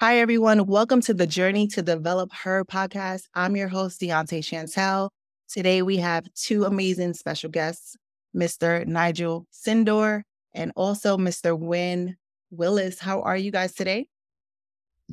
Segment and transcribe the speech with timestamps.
[0.00, 0.66] Hi, everyone.
[0.66, 3.22] Welcome to the Journey to Develop Her podcast.
[3.34, 5.10] I'm your host, Deontay Chantel.
[5.48, 7.96] Today, we have two amazing special guests,
[8.32, 8.86] Mr.
[8.86, 10.22] Nigel Sidnor
[10.54, 11.58] and also Mr.
[11.58, 12.14] Win
[12.52, 13.00] Willis.
[13.00, 14.06] How are you guys today?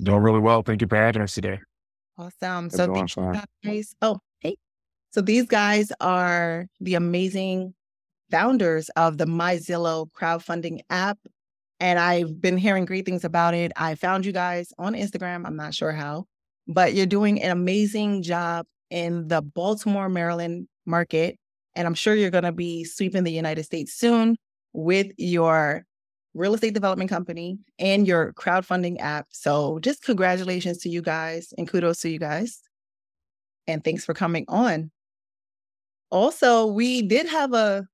[0.04, 0.62] Doing really well.
[0.62, 1.62] Thank you for having us today.
[2.16, 2.70] Awesome.
[2.70, 3.08] So,
[3.64, 3.96] guys.
[4.04, 4.56] Oh, hey.
[5.10, 7.74] So, these guys are the amazing
[8.30, 11.18] founders of the MyZoro crowdfunding app
[11.80, 13.72] and I've been hearing great things about it.
[13.76, 15.46] I found you guys on Instagram.
[15.46, 16.26] I'm not sure how,
[16.68, 21.38] but you're doing an amazing job in the Baltimore, Maryland market.
[21.76, 24.38] And I'm sure you're going to be sweeping the United States soon
[24.72, 25.86] with your
[26.34, 29.28] real estate development company and your crowdfunding app.
[29.32, 32.62] So just congratulations to you guys and kudos to you guys.
[33.68, 34.92] And thanks for coming on.
[36.12, 37.88] Also, we did have a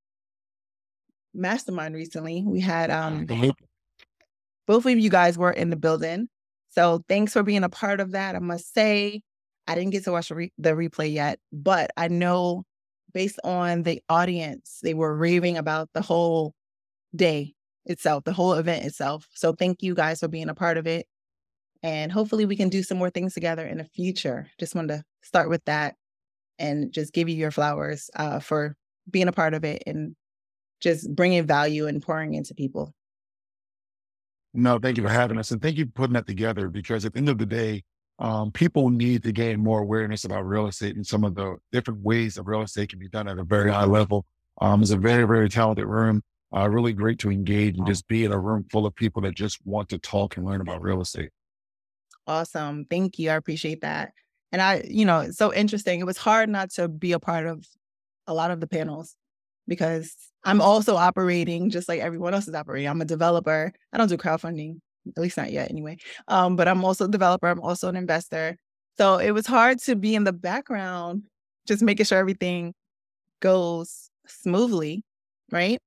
[1.34, 2.44] mastermind recently.
[2.46, 3.26] We had um
[4.72, 6.30] both of you guys were in the building.
[6.70, 8.38] So thanks for being a part of that.
[8.38, 9.22] I must say,
[9.68, 12.64] I didn't get to watch the, re- the replay yet, but I know
[13.14, 16.54] based on the audience, they were raving about the whole
[17.14, 19.28] day itself, the whole event itself.
[19.34, 21.06] So thank you guys for being a part of it.
[21.84, 24.48] And hopefully we can do some more things together in the future.
[24.58, 25.96] Just wanted to start with that
[26.60, 28.78] and just give you your flowers uh, for
[29.10, 30.16] being a part of it and
[30.80, 32.94] just bringing value and pouring into people.
[34.54, 35.52] No, thank you for having us.
[35.52, 37.84] And thank you for putting that together because at the end of the day,
[38.20, 42.02] um, people need to gain more awareness about real estate and some of the different
[42.02, 44.26] ways that real estate can be done at a very high level.
[44.60, 46.22] Um, it's a very, very talented room.
[46.56, 49.34] Uh, really great to engage and just be in a room full of people that
[49.34, 51.30] just want to talk and learn about real estate.
[52.28, 52.86] Awesome.
[52.90, 53.30] Thank you.
[53.30, 54.12] I appreciate that.
[54.52, 56.02] And I, you know, it's so interesting.
[56.02, 57.66] It was hard not to be a part of
[58.28, 59.16] a lot of the panels
[59.68, 62.88] because I'm also operating just like everyone else is operating.
[62.88, 63.72] I'm a developer.
[63.94, 64.80] I don't do crowdfunding,
[65.16, 65.98] at least not yet anyway.
[66.28, 67.48] Um, but I'm also a developer.
[67.48, 68.58] I'm also an investor.
[68.98, 71.24] So it was hard to be in the background,
[71.68, 72.74] just making sure everything
[73.40, 75.04] goes smoothly,
[75.52, 75.80] right?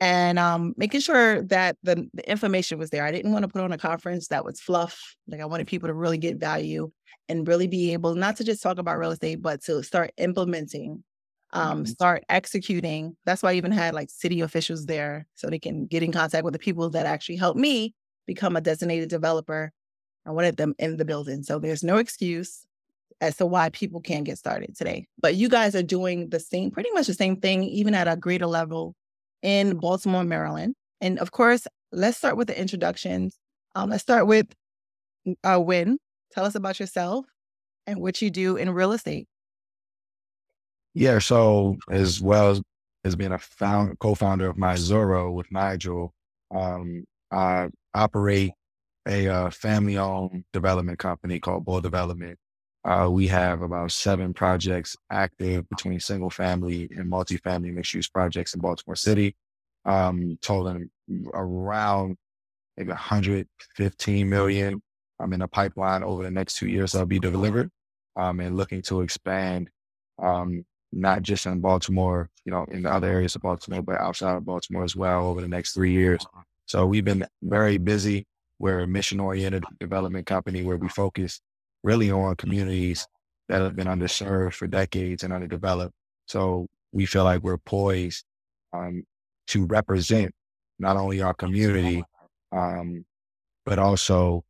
[0.00, 3.04] And um, making sure that the, the information was there.
[3.04, 5.16] I didn't want to put on a conference that was fluff.
[5.26, 6.90] Like I wanted people to really get value
[7.28, 11.02] and really be able not to just talk about real estate, but to start implementing
[11.52, 11.84] um, mm-hmm.
[11.86, 13.16] start executing.
[13.24, 16.44] That's why I even had like city officials there so they can get in contact
[16.44, 17.94] with the people that actually helped me
[18.26, 19.72] become a designated developer.
[20.26, 21.42] I wanted them in the building.
[21.42, 22.66] So there's no excuse
[23.20, 25.06] as to why people can't get started today.
[25.20, 28.16] But you guys are doing the same, pretty much the same thing, even at a
[28.16, 28.94] greater level
[29.42, 30.74] in Baltimore, Maryland.
[31.00, 33.38] And of course, let's start with the introductions.
[33.74, 34.46] Um, let's start with
[35.44, 35.98] uh, Win.
[36.32, 37.26] Tell us about yourself
[37.86, 39.26] and what you do in real estate.
[40.98, 41.20] Yeah.
[41.20, 42.62] So as well as,
[43.04, 46.12] as being a found, co-founder of MyZoro with Nigel,
[46.52, 48.50] um, I operate
[49.06, 52.36] a uh, family-owned development company called Bull Development.
[52.84, 58.54] Uh, we have about seven projects active between single family and multifamily mixed use projects
[58.54, 59.36] in Baltimore City,
[59.84, 60.90] um, totaling
[61.32, 62.16] around
[62.76, 64.82] maybe 115 million.
[65.20, 66.90] I'm in a pipeline over the next two years.
[66.90, 67.70] that'll be delivered
[68.16, 69.70] um, and looking to expand
[70.20, 74.36] um, not just in Baltimore, you know, in the other areas of Baltimore, but outside
[74.36, 76.24] of Baltimore as well over the next three years.
[76.66, 78.26] So we've been very busy.
[78.58, 81.40] We're a mission oriented development company where we focus
[81.84, 83.06] really on communities
[83.48, 85.94] that have been underserved for decades and underdeveloped.
[86.26, 88.24] So we feel like we're poised
[88.72, 89.04] um,
[89.48, 90.32] to represent
[90.78, 92.02] not only our community,
[92.52, 93.04] um,
[93.64, 94.44] but also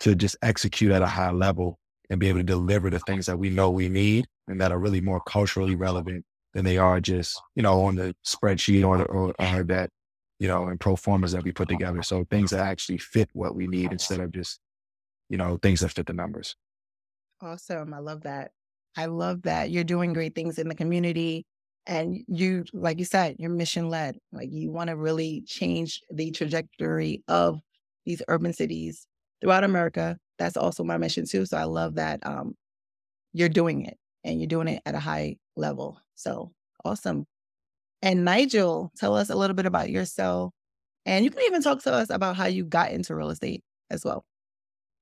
[0.00, 1.78] to just execute at a high level
[2.10, 4.78] and be able to deliver the things that we know we need and that are
[4.78, 9.34] really more culturally relevant than they are just, you know, on the spreadsheet or, or,
[9.38, 9.90] or that,
[10.38, 12.02] you know, and pro formas that we put together.
[12.02, 14.60] So things that actually fit what we need instead of just,
[15.28, 16.56] you know, things that fit the numbers.
[17.40, 17.92] Awesome.
[17.92, 18.52] I love that.
[18.96, 19.70] I love that.
[19.70, 21.44] You're doing great things in the community.
[21.86, 24.16] And you, like you said, you're mission led.
[24.32, 27.60] Like you want to really change the trajectory of
[28.06, 29.06] these urban cities
[29.40, 30.16] throughout America.
[30.38, 31.44] That's also my mission too.
[31.46, 32.54] So I love that um,
[33.32, 36.00] you're doing it and you're doing it at a high level.
[36.14, 36.52] So
[36.84, 37.26] awesome.
[38.02, 40.52] And Nigel, tell us a little bit about yourself.
[41.06, 44.04] And you can even talk to us about how you got into real estate as
[44.04, 44.24] well.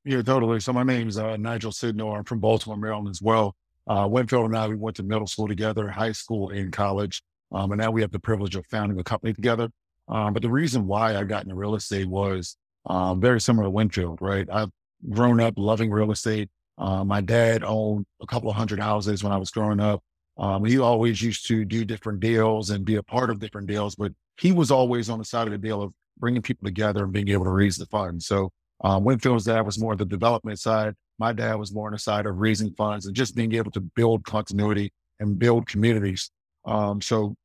[0.04, 0.58] Yeah, totally.
[0.60, 2.18] So my name is uh, Nigel Sidnor.
[2.18, 3.54] I'm from Baltimore, Maryland as well.
[3.86, 7.22] Uh, Winfield and I, we went to middle school together, high school and college.
[7.52, 9.68] Um, and now we have the privilege of founding a company together.
[10.08, 13.70] Um, but the reason why I got into real estate was um, very similar to
[13.70, 14.48] Winfield, right?
[14.50, 14.70] I've
[15.08, 16.48] grown up loving real estate.
[16.84, 20.00] Uh, my dad owned a couple of hundred houses when I was growing up.
[20.36, 23.94] Um, he always used to do different deals and be a part of different deals,
[23.94, 24.12] but
[24.44, 27.28] he was always on the side of the deal of bringing people together and being
[27.28, 28.26] able to raise the funds.
[28.26, 28.50] So
[28.84, 30.94] Um, Winfield's dad was more the development side.
[31.18, 33.80] My dad was more on the side of raising funds and just being able to
[33.80, 34.88] build continuity
[35.20, 36.30] and build communities.
[36.64, 37.36] Um, so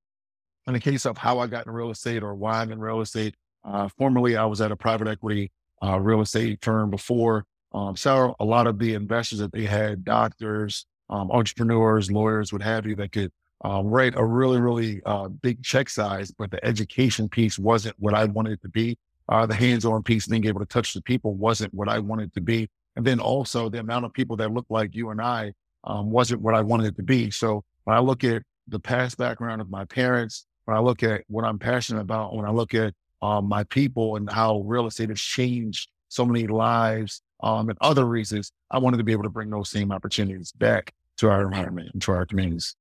[0.65, 3.01] in the case of how I got in real estate or why I'm in real
[3.01, 5.51] estate, uh, formerly I was at a private equity
[5.83, 7.45] uh, real estate firm before.
[7.73, 12.61] Um, so a lot of the investors that they had, doctors, um, entrepreneurs, lawyers, what
[12.61, 13.31] have you, that could
[13.63, 18.13] um, write a really, really uh, big check size, but the education piece wasn't what
[18.13, 18.97] I wanted it to be.
[19.29, 22.41] Uh, the hands-on piece, being able to touch the people, wasn't what I wanted to
[22.41, 22.69] be.
[22.95, 25.53] And then also the amount of people that looked like you and I
[25.83, 27.29] um, wasn't what I wanted it to be.
[27.31, 31.23] So when I look at the past background of my parents, when I look at
[31.27, 35.09] what I'm passionate about, when I look at um, my people and how real estate
[35.09, 39.29] has changed so many lives um, and other reasons, I wanted to be able to
[39.29, 42.75] bring those same opportunities back to our environment and to our communities.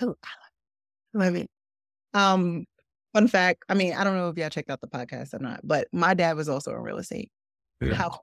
[0.00, 1.50] Oh, I love it.
[2.14, 2.66] Um,
[3.12, 3.64] fun fact.
[3.68, 6.14] I mean, I don't know if y'all checked out the podcast or not, but my
[6.14, 7.30] dad was also in real estate.
[7.80, 7.94] Yeah.
[7.94, 8.20] How?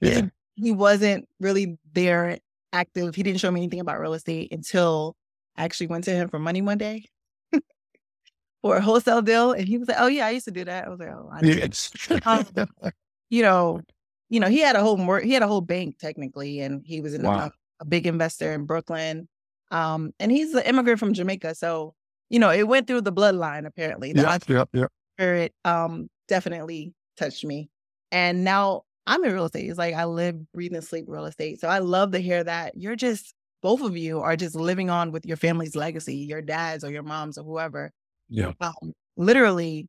[0.00, 0.28] Yeah.
[0.54, 2.38] He, he wasn't really there
[2.72, 3.14] active.
[3.14, 5.16] He didn't show me anything about real estate until
[5.56, 7.04] I actually went to him for money one day
[8.62, 10.86] for a wholesale deal, and he was like, "Oh yeah, I used to do that."
[10.86, 11.90] I was like, "Oh, I yes.
[12.24, 12.46] um,
[13.28, 13.80] you know,
[14.30, 17.00] you know, he had a whole more, he had a whole bank technically, and he
[17.00, 17.46] was in wow.
[17.46, 19.28] a, a, big investor in Brooklyn.
[19.70, 21.94] Um, and he's an immigrant from Jamaica, so
[22.30, 23.66] you know, it went through the bloodline.
[23.66, 24.86] Apparently, the yeah, yeah,
[25.16, 27.68] spirit um definitely touched me,
[28.10, 29.68] and now I'm in real estate.
[29.68, 31.60] It's like I live, breathe, and sleep real estate.
[31.60, 35.12] So I love to hear that you're just both of you are just living on
[35.12, 37.92] with your family's legacy, your dads or your moms or whoever.
[38.28, 38.52] Yeah.
[38.60, 39.88] Um, literally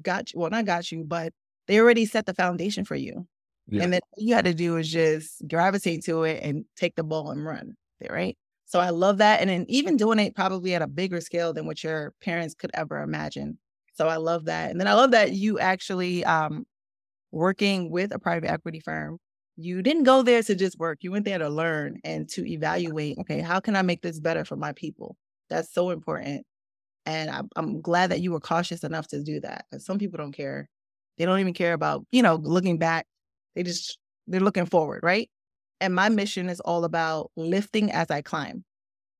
[0.00, 0.40] got you.
[0.40, 1.32] Well, not got you, but
[1.66, 3.26] they already set the foundation for you.
[3.68, 3.84] Yeah.
[3.84, 7.04] And then all you had to do is just gravitate to it and take the
[7.04, 7.74] ball and run.
[8.08, 8.36] Right.
[8.64, 9.40] So I love that.
[9.40, 12.70] And then even doing it probably at a bigger scale than what your parents could
[12.74, 13.58] ever imagine.
[13.94, 14.70] So I love that.
[14.70, 16.64] And then I love that you actually um
[17.32, 19.18] working with a private equity firm
[19.60, 20.98] you didn't go there to just work.
[21.02, 24.44] You went there to learn and to evaluate, okay, how can I make this better
[24.44, 25.16] for my people?
[25.48, 26.46] That's so important.
[27.06, 30.18] And I'm, I'm glad that you were cautious enough to do that because some people
[30.18, 30.68] don't care.
[31.18, 33.06] They don't even care about, you know, looking back.
[33.54, 35.30] They just, they're looking forward, right?
[35.80, 38.64] And my mission is all about lifting as I climb.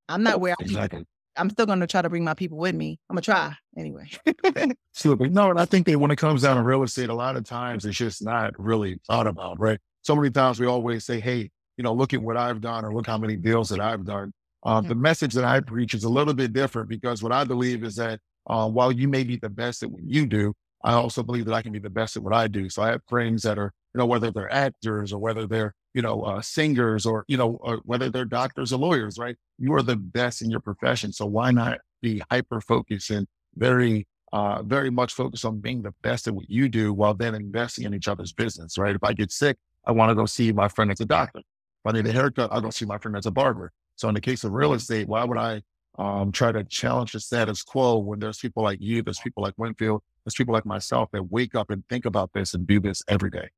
[0.08, 1.04] I'm not where exactly.
[1.36, 2.98] I'm still going to try to bring my people with me.
[3.08, 4.10] I'm going to try anyway.
[5.04, 7.44] no, and I think that when it comes down to real estate, a lot of
[7.44, 9.78] times it's just not really thought about, right?
[10.02, 12.94] so many times we always say, hey, you know, look at what I've done or
[12.94, 14.32] look how many deals that I've done.
[14.62, 17.84] Uh, The message that I preach is a little bit different because what I believe
[17.84, 21.22] is that uh, while you may be the best at what you do, I also
[21.22, 22.68] believe that I can be the best at what I do.
[22.70, 26.02] So I have friends that are, you know, whether they're actors or whether they're, you
[26.02, 29.36] know, uh, singers or, you know, or whether they're doctors or lawyers, right?
[29.58, 31.12] You are the best in your profession.
[31.12, 35.92] So why not be hyper focused and very, uh, very much focused on being the
[36.02, 38.94] best at what you do while then investing in each other's business, right?
[38.94, 41.40] If I get sick, I want to go see my friend as a doctor.
[41.40, 43.72] If I need a haircut, I go see my friend as a barber.
[43.96, 45.62] So in the case of real estate, why would I
[46.00, 49.54] um, try to challenge the status quo when there's people like you, there's people like
[49.58, 53.02] Winfield, there's people like myself that wake up and think about this and do this
[53.08, 53.50] every day.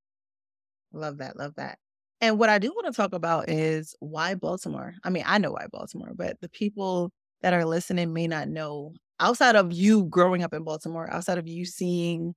[0.93, 1.37] Love that.
[1.37, 1.79] Love that.
[2.21, 4.95] And what I do want to talk about is why Baltimore.
[5.05, 7.11] I mean, I know why Baltimore, but the people
[7.43, 11.49] that are listening may not know outside of you growing up in Baltimore, outside of
[11.49, 12.35] you seeing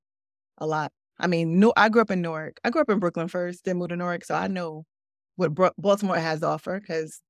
[0.57, 2.59] a lot I mean, no, I grew up in Newark.
[2.63, 4.85] I grew up in Brooklyn first, then moved to Newark, so I know
[5.37, 7.21] what Baltimore has to offer because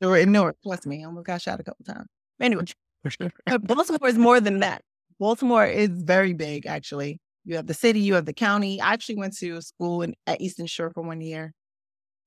[0.00, 0.56] they were in Newark.
[0.62, 2.08] Trust me, I almost got shot a couple times.
[2.40, 2.64] Anyway,
[3.62, 4.82] Baltimore is more than that.
[5.18, 7.20] Baltimore is very big, actually.
[7.44, 8.80] You have the city, you have the county.
[8.80, 11.52] I actually went to school in, at Eastern Shore for one year,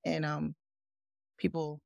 [0.06, 0.56] and um,
[1.38, 1.80] people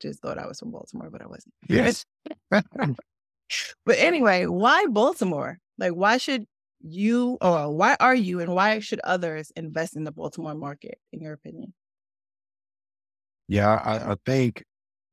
[0.00, 1.54] just thought I was from Baltimore, but I wasn't.
[1.68, 2.04] Yes.
[2.50, 5.58] but anyway, why Baltimore?
[5.78, 6.44] Like, why should
[6.80, 11.20] you or why are you and why should others invest in the Baltimore market, in
[11.20, 11.72] your opinion?
[13.48, 14.64] Yeah, I, I think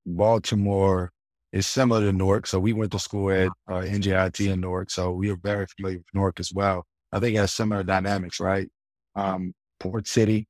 [0.05, 1.11] Baltimore
[1.51, 2.47] is similar to Newark.
[2.47, 4.89] So we went to school at uh, NJIT in Newark.
[4.89, 6.85] So we are very familiar with Newark as well.
[7.11, 8.69] I think it has similar dynamics, right?
[9.15, 10.47] Um, Port City,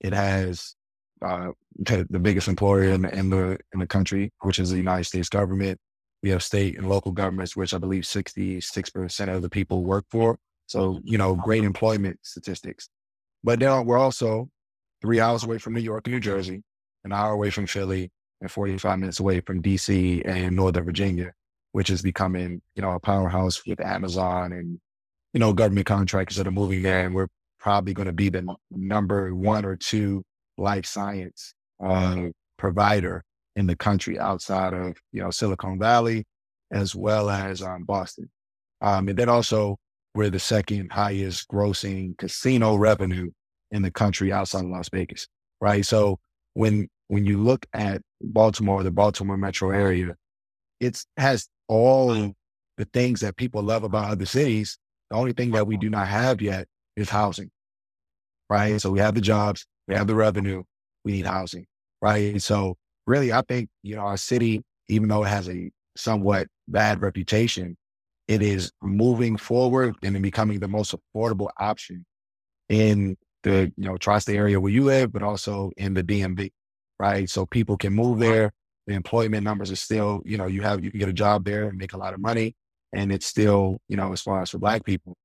[0.00, 0.76] it has
[1.24, 5.28] uh, the biggest employer in, in the in the country, which is the United States
[5.28, 5.78] government.
[6.22, 10.38] We have state and local governments, which I believe 66% of the people work for.
[10.66, 12.88] So, you know, great employment statistics.
[13.42, 14.50] But then we're also
[15.00, 16.62] three hours away from New York New Jersey,
[17.04, 18.10] an hour away from Philly,
[18.40, 21.32] and 45 minutes away from DC and Northern Virginia,
[21.72, 24.80] which is becoming, you know, a powerhouse with Amazon and,
[25.32, 27.06] you know, government contractors that are moving there.
[27.06, 27.28] And we're
[27.58, 30.24] probably going to be the number one or two
[30.56, 31.54] life science
[31.84, 33.22] uh, provider
[33.56, 36.24] in the country outside of, you know, Silicon Valley,
[36.70, 38.30] as well as um, Boston.
[38.80, 39.76] Um, and then also
[40.14, 43.30] we're the second highest grossing casino revenue
[43.70, 45.28] in the country outside of Las Vegas.
[45.60, 45.84] Right.
[45.84, 46.18] So
[46.54, 50.14] when when you look at Baltimore, the Baltimore metro area,
[50.78, 52.14] it has all
[52.76, 54.78] the things that people love about other cities.
[55.10, 57.50] The only thing that we do not have yet is housing.
[58.48, 58.80] Right.
[58.80, 60.62] So we have the jobs, we have the revenue,
[61.04, 61.66] we need housing.
[62.00, 62.40] Right.
[62.40, 62.76] So
[63.08, 67.76] really, I think, you know, our city, even though it has a somewhat bad reputation,
[68.28, 72.06] it is moving forward and becoming the most affordable option
[72.68, 76.52] in the you know tri-state area where you live, but also in the DMV,
[77.00, 77.30] right?
[77.30, 78.52] So people can move there.
[78.86, 81.68] The employment numbers are still, you know, you have you can get a job there
[81.68, 82.54] and make a lot of money,
[82.92, 85.16] and it's still, you know, as far as for Black people,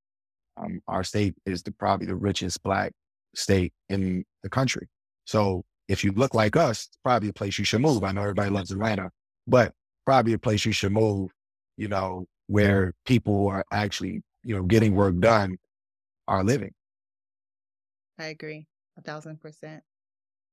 [0.57, 2.93] um, our state is the, probably the richest Black
[3.35, 4.87] state in the country.
[5.25, 8.03] So if you look like us, it's probably a place you should move.
[8.03, 9.11] I know everybody loves Atlanta,
[9.45, 9.73] but
[10.05, 11.31] probably a place you should move,
[11.75, 15.57] you know, where people are actually, you know, getting work done
[16.27, 16.73] are living.
[18.17, 18.67] I agree.
[18.97, 19.83] A thousand percent.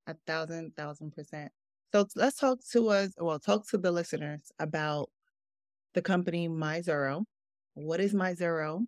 [0.07, 1.53] A thousand, thousand percent.
[1.93, 5.11] So let's talk to us, well, talk to the listeners about
[5.95, 7.25] the company MyZoro.
[7.75, 8.85] What is MyZoro?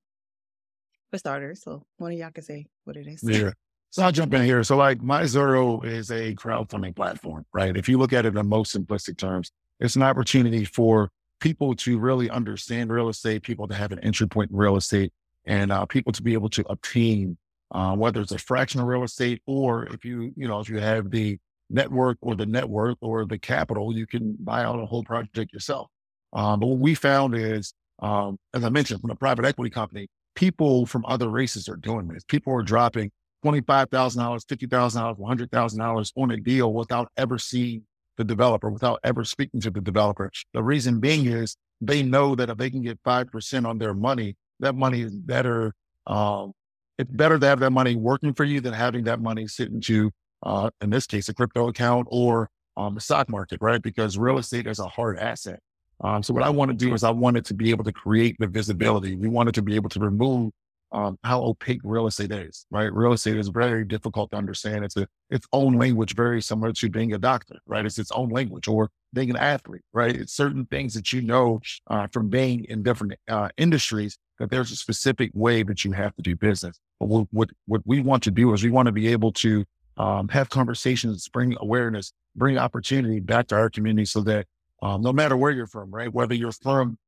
[1.11, 3.23] For starters, so one of y'all can say what it is.
[3.23, 3.51] Yeah.
[3.91, 4.65] So I'll jump in here.
[4.65, 7.77] So like MyZoro is a crowdfunding platform, right?
[7.77, 11.77] If you look at it in the most simplistic terms, it's an opportunity for people
[11.77, 15.13] to really understand real estate, people to have an entry point in real estate,
[15.45, 17.37] and uh, people to be able to obtain
[17.75, 20.79] uh, whether it's a fraction of real estate or if you you know if you
[20.79, 21.39] have the
[21.71, 25.89] network or the network or the capital, you can buy out a whole project yourself.
[26.33, 30.09] Um, but what we found is, um, as I mentioned, from a private equity company,
[30.35, 32.25] people from other races are doing this.
[32.25, 33.11] People are dropping
[33.45, 37.83] $25,000, $50,000, $100,000 on a deal without ever seeing
[38.17, 40.31] the developer without ever speaking to the developer.
[40.53, 44.37] The reason being is they know that if they can get 5% on their money,
[44.61, 45.75] that money is better.
[46.07, 46.53] Um,
[46.99, 50.11] it's better to have that money working for you than having that money sitting to,
[50.43, 53.83] uh, in this case, a crypto account or um, the stock market, right?
[53.83, 55.61] Because real estate is a hard asset.
[56.03, 58.37] Um, so what I want to do is I wanted to be able to create
[58.39, 59.17] the visibility.
[59.17, 60.51] We wanted to be able to remove
[60.93, 62.93] um, how opaque real estate is, right?
[62.93, 64.85] Real estate is very difficult to understand.
[64.85, 67.85] It's a, its own language, very similar to being a doctor, right?
[67.85, 70.15] It's its own language or being an athlete, right?
[70.15, 74.71] It's certain things that you know uh, from being in different uh, industries that there's
[74.71, 76.79] a specific way that you have to do business.
[77.01, 79.65] But what, what, what we want to do is we want to be able to
[79.97, 84.47] um, have conversations, bring awareness, bring opportunity back to our community so that
[84.83, 86.13] um, no matter where you're from, right?
[86.13, 86.99] Whether you're from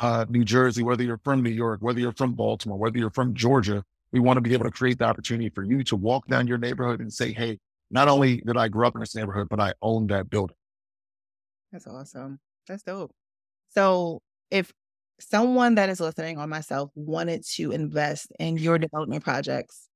[0.00, 3.34] uh, New Jersey, whether you're from New York, whether you're from Baltimore, whether you're from
[3.34, 6.46] Georgia, we want to be able to create the opportunity for you to walk down
[6.46, 7.58] your neighborhood and say, Hey,
[7.90, 10.56] not only did I grow up in this neighborhood, but I own that building.
[11.72, 12.38] That's awesome.
[12.68, 13.12] That's dope.
[13.70, 14.72] So if
[15.18, 19.88] someone that is listening on myself wanted to invest in your development projects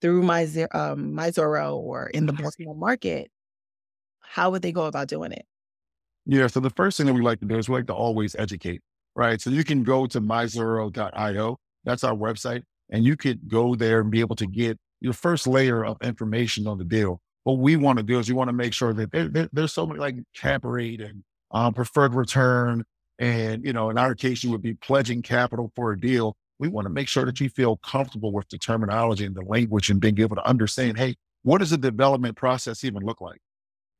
[0.00, 3.30] through my um MyZoro or in the Baltimore market,
[4.20, 5.44] how would they go about doing it?
[6.24, 6.46] Yeah.
[6.48, 8.82] So the first thing that we like to do is we like to always educate
[9.16, 9.40] right?
[9.40, 11.58] So you can go to myzoro.io.
[11.84, 12.62] That's our website.
[12.90, 16.68] And you could go there and be able to get your first layer of information
[16.68, 17.20] on the deal.
[17.46, 19.72] What we want to do is we want to make sure that there, there, there's
[19.72, 21.22] so many like cap rate and
[21.52, 22.82] um, preferred return.
[23.20, 26.36] And, you know, in our case, you would be pledging capital for a deal.
[26.58, 29.90] We want to make sure that you feel comfortable with the terminology and the language
[29.90, 33.38] and being able to understand, hey, what does the development process even look like?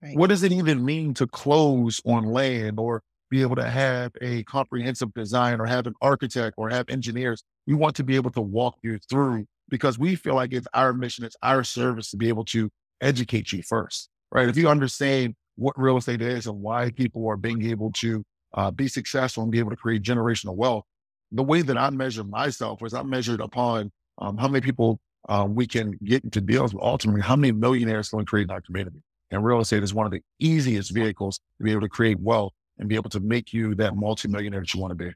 [0.03, 0.17] Right.
[0.17, 4.43] What does it even mean to close on land or be able to have a
[4.45, 7.43] comprehensive design or have an architect or have engineers.
[7.67, 10.93] We want to be able to walk you through because we feel like it's our
[10.93, 14.49] mission, it's our service to be able to educate you first, right?
[14.49, 18.25] If you understand what real estate is and why people are being able to
[18.55, 20.85] uh, be successful and be able to create generational wealth,
[21.33, 25.47] the way that I measure myself was I measured upon um, how many people uh,
[25.49, 28.61] we can get into deals with ultimately how many millionaires can we create in our
[28.61, 29.03] community.
[29.31, 32.53] And real estate is one of the easiest vehicles to be able to create wealth
[32.79, 35.13] and be able to make you that multimillionaire that you want to be.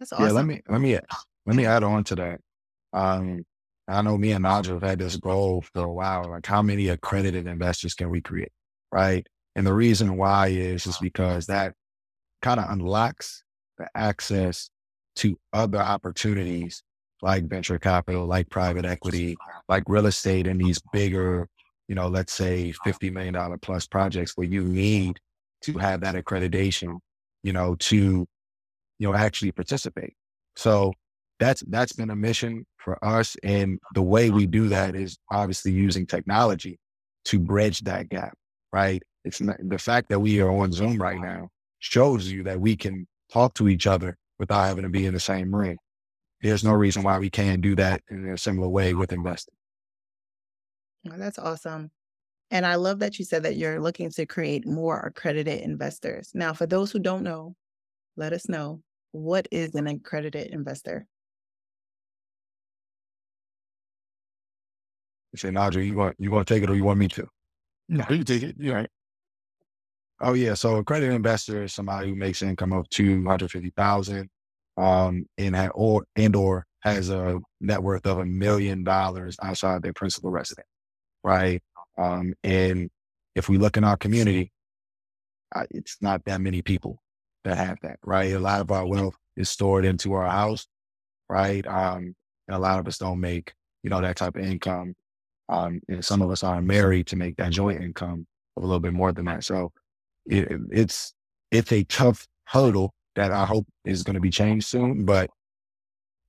[0.00, 0.26] That's awesome.
[0.26, 0.98] Yeah, let me let me
[1.46, 2.40] let me add on to that.
[2.92, 3.44] Um,
[3.88, 6.28] I know me and Naja have had this goal for a while.
[6.30, 8.52] Like, how many accredited investors can we create,
[8.92, 9.26] right?
[9.56, 11.74] And the reason why is is because that
[12.42, 13.42] kind of unlocks
[13.78, 14.70] the access
[15.16, 16.82] to other opportunities
[17.22, 19.36] like venture capital, like private equity,
[19.68, 21.48] like real estate, and these bigger,
[21.88, 25.18] you know, let's say fifty million dollar plus projects where you need
[25.62, 26.98] to have that accreditation,
[27.42, 28.26] you know, to,
[28.98, 30.14] you know, actually participate.
[30.54, 30.92] So
[31.38, 33.36] that's, that's been a mission for us.
[33.42, 36.78] And the way we do that is obviously using technology
[37.26, 38.34] to bridge that gap,
[38.72, 39.02] right?
[39.24, 42.76] It's not, the fact that we are on Zoom right now shows you that we
[42.76, 45.76] can talk to each other without having to be in the same room.
[46.40, 49.54] there's no reason why we can't do that in a similar way with investing.
[51.04, 51.90] that's awesome.
[52.50, 56.30] And I love that you said that you're looking to create more accredited investors.
[56.34, 57.54] Now, for those who don't know,
[58.16, 58.80] let us know
[59.12, 61.06] what is an accredited investor?
[65.38, 67.26] Say, Nadja, you want you want to take it or you want me to?
[67.88, 68.56] No, you take it.
[68.58, 68.90] You're right.
[70.20, 70.54] Oh yeah.
[70.54, 74.28] So a credit investor is somebody who makes income of two hundred fifty thousand,
[74.76, 79.82] um, and ha- or and or has a net worth of a million dollars outside
[79.82, 80.68] their principal residence,
[81.24, 81.62] right?
[81.96, 82.90] Um, and
[83.34, 84.52] if we look in our community,
[85.54, 87.00] uh, it's not that many people
[87.44, 88.32] that have that, right?
[88.32, 90.66] A lot of our wealth is stored into our house,
[91.28, 91.66] right?
[91.66, 92.14] Um,
[92.46, 94.94] and a lot of us don't make, you know, that type of income.
[95.48, 98.26] Um, and some of us are married to make that joint income
[98.56, 99.44] a little bit more than that.
[99.44, 99.72] So
[100.26, 101.14] it, it's
[101.50, 105.04] it's a tough hurdle that I hope is going to be changed soon.
[105.04, 105.30] But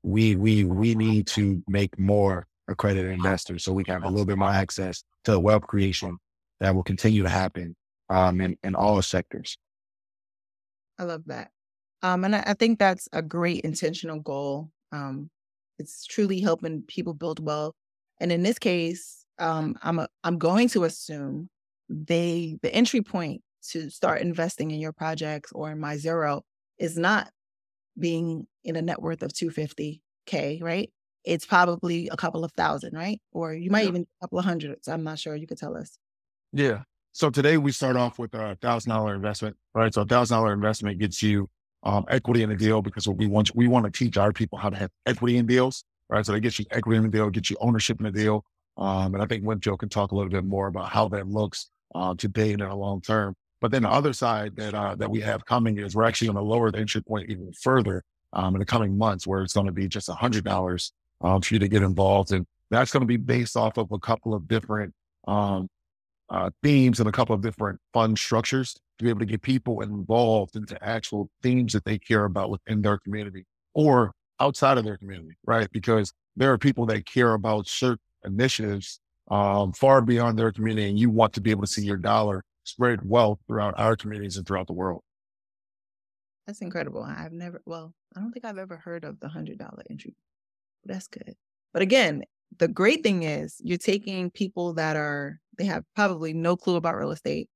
[0.04, 4.26] we we we need to make more accredited investors so we can have a little
[4.26, 6.18] bit more access to wealth creation
[6.60, 7.76] that will continue to happen
[8.10, 9.58] um, in in all sectors.
[10.98, 11.52] I love that.
[12.02, 14.70] Um, and I, I think that's a great intentional goal.
[14.92, 15.30] Um,
[15.78, 17.76] it's truly helping people build wealth.
[18.20, 21.50] And in this case, um, I'm a, I'm going to assume
[21.90, 26.42] they the entry point to start investing in your projects or in MyZoro
[26.78, 27.30] is not
[27.98, 30.90] being in a net worth of 250k, right?
[31.26, 33.20] It's probably a couple of thousand, right?
[33.34, 33.90] Or you might yeah.
[33.90, 34.88] even a couple of hundreds.
[34.88, 35.36] I'm not sure.
[35.36, 35.98] You could tell us.
[36.54, 36.84] Yeah.
[37.12, 39.94] So today we start off with a thousand dollar investment, right?
[39.94, 41.50] So a thousand dollar investment gets you
[41.84, 44.58] um, equity in the deal because what we want we want to teach our people
[44.58, 46.26] how to have equity in deals, right?
[46.26, 48.46] So they get you equity in the deal, get you ownership in the deal,
[48.78, 51.70] um, and I think Winfield can talk a little bit more about how that looks
[51.96, 53.36] uh, today and in the long term.
[53.62, 56.38] But then the other side that uh, that we have coming is we're actually going
[56.38, 59.66] to lower the entry point even further um, in the coming months, where it's going
[59.66, 63.08] to be just hundred dollars um, for you to get involved, and that's going to
[63.08, 64.94] be based off of a couple of different
[65.28, 65.68] um,
[66.30, 69.82] uh, themes and a couple of different fund structures to be able to get people
[69.82, 74.98] involved into actual themes that they care about within their community or outside of their
[74.98, 75.70] community, right?
[75.72, 79.00] Because there are people that care about certain initiatives
[79.30, 82.44] um, far beyond their community, and you want to be able to see your dollar
[82.64, 85.04] spread wealth throughout our communities and throughout the world.
[86.48, 87.04] That's incredible.
[87.04, 90.16] I've never, well, I don't think I've ever heard of the $100 entry.
[90.84, 91.36] That's good.
[91.74, 92.24] But again,
[92.58, 96.96] the great thing is you're taking people that are they have probably no clue about
[96.96, 97.50] real estate.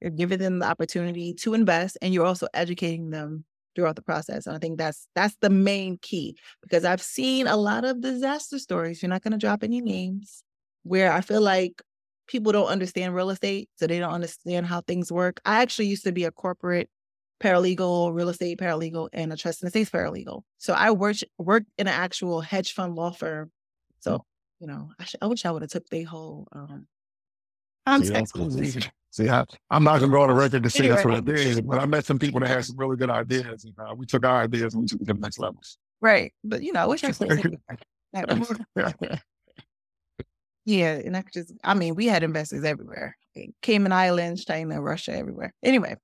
[0.00, 4.46] You're giving them the opportunity to invest and you're also educating them throughout the process.
[4.46, 8.58] And I think that's that's the main key because I've seen a lot of disaster
[8.58, 9.02] stories.
[9.02, 10.42] You're not going to drop any names
[10.82, 11.82] where I feel like
[12.26, 15.40] people don't understand real estate, so they don't understand how things work.
[15.44, 16.88] I actually used to be a corporate
[17.42, 20.42] paralegal, real estate paralegal, and a trust and estates paralegal.
[20.58, 23.50] So I worked worked in an actual hedge fund law firm.
[24.00, 24.24] So
[24.60, 26.86] you know, I, sh- I wish I would have took the whole um,
[27.90, 28.36] context.
[28.52, 31.20] See, see I, am not gonna go on the record to say that's what I
[31.20, 34.06] did, but I met some people that had some really good ideas, and uh, we
[34.06, 35.78] took our ideas and we took them to the next levels.
[36.00, 37.58] Right, but you know, I wish I could.
[40.64, 43.16] yeah, and I could just, I mean, we had investors everywhere,
[43.62, 45.52] Cayman Islands, China, Russia, everywhere.
[45.62, 45.96] Anyway,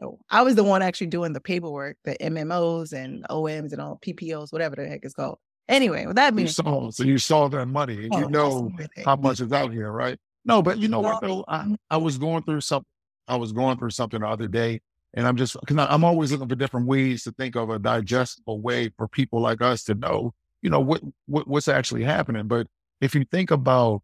[0.00, 3.98] so I was the one actually doing the paperwork, the MMOs and OMs and all
[4.04, 5.38] PPOs, whatever the heck it's called.
[5.68, 8.70] Anyway, with that being saw, so you saw that money oh, you know
[9.04, 10.18] how much is out here, right?
[10.44, 11.44] No, but you know what though?
[11.48, 12.86] I, I was going through something.
[13.26, 14.80] I was going through something the other day,
[15.14, 18.60] and I'm just because I'm always looking for different ways to think of a digestible
[18.60, 22.46] way for people like us to know, you know, what, what what's actually happening.
[22.46, 22.66] But
[23.00, 24.02] if you think about,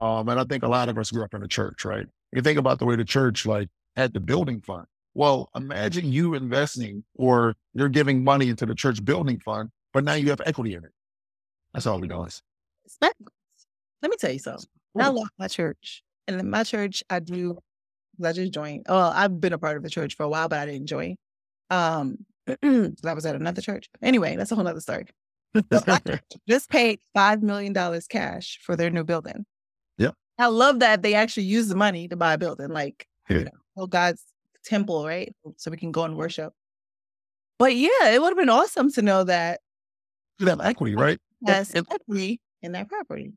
[0.00, 2.06] um, and I think a lot of us grew up in a church, right?
[2.32, 4.86] You think about the way the church like had the building fund.
[5.14, 10.14] Well, imagine you investing or you're giving money into the church building fund but now
[10.14, 10.92] you have equity in it.
[11.72, 12.26] That's all we know.
[13.00, 13.14] Let
[14.02, 14.68] me tell you something.
[14.98, 16.02] I love my church.
[16.26, 17.58] And in my church, I do,
[18.24, 18.86] I just joined.
[18.88, 21.16] Oh, I've been a part of the church for a while, but I didn't join.
[21.70, 23.88] Um, that was at another church.
[24.02, 25.06] Anyway, that's a whole other story.
[26.48, 27.74] just paid $5 million
[28.08, 29.44] cash for their new building.
[29.98, 30.10] Yeah.
[30.38, 33.38] I love that they actually use the money to buy a building, like, yeah.
[33.38, 34.24] you know, oh, God's
[34.64, 35.34] temple, right?
[35.56, 36.52] So we can go and worship.
[37.58, 39.60] But yeah, it would have been awesome to know that
[40.38, 41.18] you have equity, right?
[41.46, 43.34] Yes, equity in that property.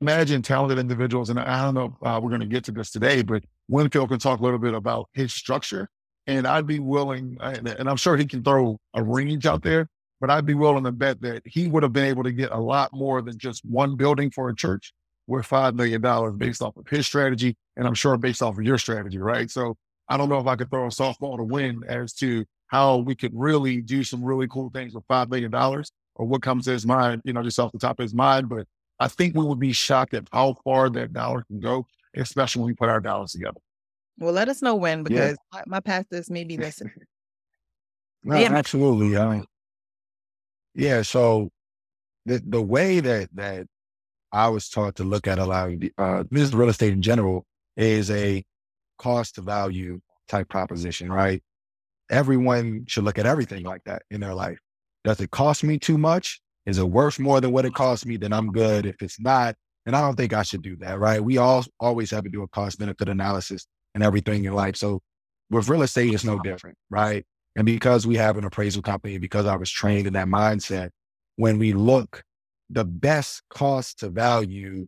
[0.00, 3.20] Imagine talented individuals, and I don't know uh, we're going to get to this today,
[3.20, 5.90] but Winfield can talk a little bit about his structure,
[6.26, 10.30] and I'd be willing, and I'm sure he can throw a range out there, but
[10.30, 12.94] I'd be willing to bet that he would have been able to get a lot
[12.94, 14.94] more than just one building for a church
[15.26, 18.64] worth five million dollars based off of his strategy, and I'm sure based off of
[18.64, 19.50] your strategy, right?
[19.50, 19.76] So
[20.08, 23.14] I don't know if I could throw a softball to win as to how we
[23.14, 26.72] could really do some really cool things with five million dollars or what comes to
[26.72, 28.48] his mind, you know, just off the top of his mind.
[28.48, 28.66] But
[29.00, 32.66] I think we would be shocked at how far that dollar can go, especially when
[32.68, 33.58] we put our dollars together.
[34.18, 35.62] Well, let us know when because yeah.
[35.66, 36.92] my, my pastors may be listening.
[38.22, 38.52] no, yeah.
[38.52, 39.16] absolutely.
[39.16, 39.42] I
[40.74, 41.00] yeah.
[41.00, 41.50] So
[42.26, 43.66] the the way that that
[44.30, 47.46] I was taught to look at a lot of uh, this real estate in general
[47.78, 48.44] is a
[48.98, 51.42] cost to value type proposition, right?
[52.10, 54.58] Everyone should look at everything like that in their life.
[55.04, 56.40] Does it cost me too much?
[56.66, 58.16] Is it worth more than what it costs me?
[58.16, 58.86] Then I'm good.
[58.86, 59.54] If it's not,
[59.86, 61.22] and I don't think I should do that, right?
[61.22, 64.76] We all always have to do a cost benefit analysis and everything in life.
[64.76, 65.00] So
[65.50, 67.24] with real estate, it's no different, right?
[67.56, 70.90] And because we have an appraisal company, because I was trained in that mindset,
[71.36, 72.22] when we look,
[72.68, 74.86] the best cost to value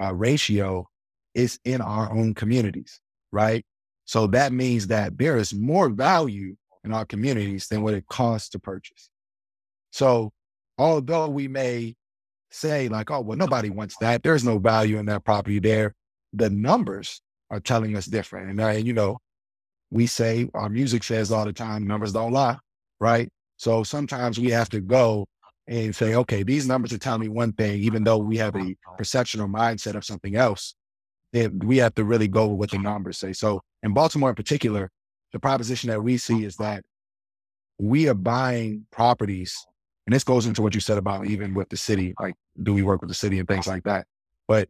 [0.00, 0.86] uh, ratio
[1.34, 3.64] is in our own communities, right?
[4.04, 8.50] So that means that there is more value in our communities than what it costs
[8.50, 9.08] to purchase.
[9.92, 10.32] So
[10.82, 11.94] although we may
[12.50, 14.22] say like, oh, well, nobody wants that.
[14.22, 15.94] There's no value in that property there.
[16.32, 18.50] The numbers are telling us different.
[18.50, 19.18] And, uh, you know,
[19.90, 22.58] we say our music says all the time, numbers don't lie,
[23.00, 23.28] right?
[23.58, 25.26] So sometimes we have to go
[25.68, 28.74] and say, okay, these numbers are telling me one thing, even though we have a
[28.98, 30.74] perception or mindset of something else.
[31.32, 33.32] we have to really go with what the numbers say.
[33.32, 34.90] So in Baltimore in particular,
[35.32, 36.82] the proposition that we see is that
[37.78, 39.64] we are buying properties
[40.06, 42.82] and this goes into what you said about even with the city, like, do we
[42.82, 44.06] work with the city and things like that?
[44.48, 44.68] But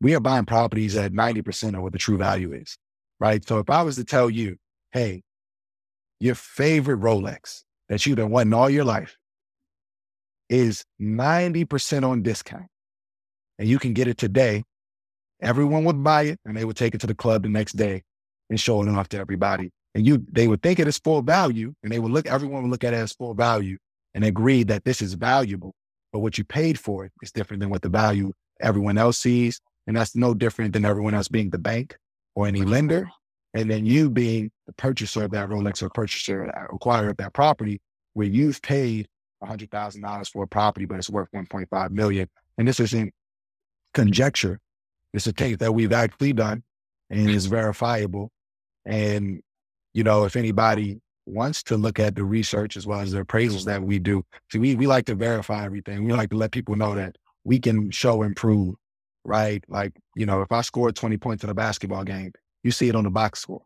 [0.00, 2.76] we are buying properties at 90% of what the true value is,
[3.20, 3.46] right?
[3.46, 4.56] So if I was to tell you,
[4.92, 5.22] hey,
[6.18, 9.16] your favorite Rolex that you've been wanting all your life
[10.48, 12.66] is 90% on discount
[13.58, 14.64] and you can get it today,
[15.40, 18.02] everyone would buy it and they would take it to the club the next day
[18.50, 19.70] and show it off to everybody.
[19.94, 22.70] And you, they would think it is full value and they would look, everyone would
[22.70, 23.78] look at it as full value
[24.16, 25.74] and agree that this is valuable,
[26.10, 29.60] but what you paid for it is different than what the value everyone else sees.
[29.86, 31.96] And that's no different than everyone else being the bank
[32.34, 33.08] or any lender.
[33.52, 37.34] And then you being the purchaser of that Rolex or purchaser, uh, acquirer of that
[37.34, 37.78] property,
[38.14, 39.06] where you've paid
[39.44, 42.26] $100,000 for a property, but it's worth 1.5 million.
[42.56, 43.12] And this isn't
[43.92, 44.58] conjecture.
[45.12, 46.62] It's a case that we've actually done
[47.10, 48.30] and is verifiable.
[48.86, 49.42] And,
[49.92, 53.64] you know, if anybody wants to look at the research as well as the appraisals
[53.64, 54.24] that we do.
[54.50, 56.04] See, we, we like to verify everything.
[56.04, 58.76] We like to let people know that we can show improve,
[59.24, 59.62] right?
[59.68, 62.94] Like, you know, if I scored 20 points in a basketball game, you see it
[62.94, 63.62] on the box score,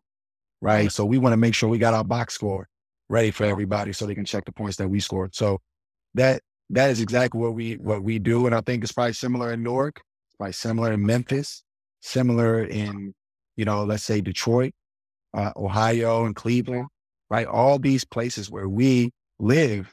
[0.59, 0.91] right?
[0.91, 2.67] So we want to make sure we got our box score
[3.09, 5.35] ready for everybody so they can check the points that we scored.
[5.35, 5.59] So
[6.15, 8.45] that that is exactly what we what we do.
[8.45, 11.63] And I think it's probably similar in Newark, it's probably similar in Memphis,
[12.01, 13.13] similar in,
[13.55, 14.73] you know, let's say Detroit,
[15.33, 16.87] uh, Ohio and Cleveland
[17.31, 17.47] right?
[17.47, 19.91] All these places where we live,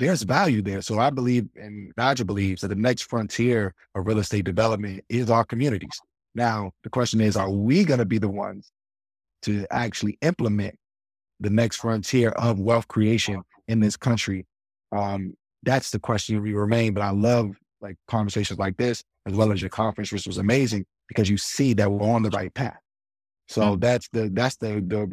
[0.00, 0.82] there's value there.
[0.82, 5.30] So I believe, and Nigel believes, that the next frontier of real estate development is
[5.30, 5.98] our communities.
[6.34, 8.72] Now, the question is, are we going to be the ones
[9.42, 10.76] to actually implement
[11.38, 14.44] the next frontier of wealth creation in this country?
[14.90, 16.94] Um, that's the question we remain.
[16.94, 20.84] But I love like conversations like this, as well as your conference, which was amazing
[21.06, 22.80] because you see that we're on the right path.
[23.46, 23.80] So mm-hmm.
[23.80, 25.12] that's the that's the the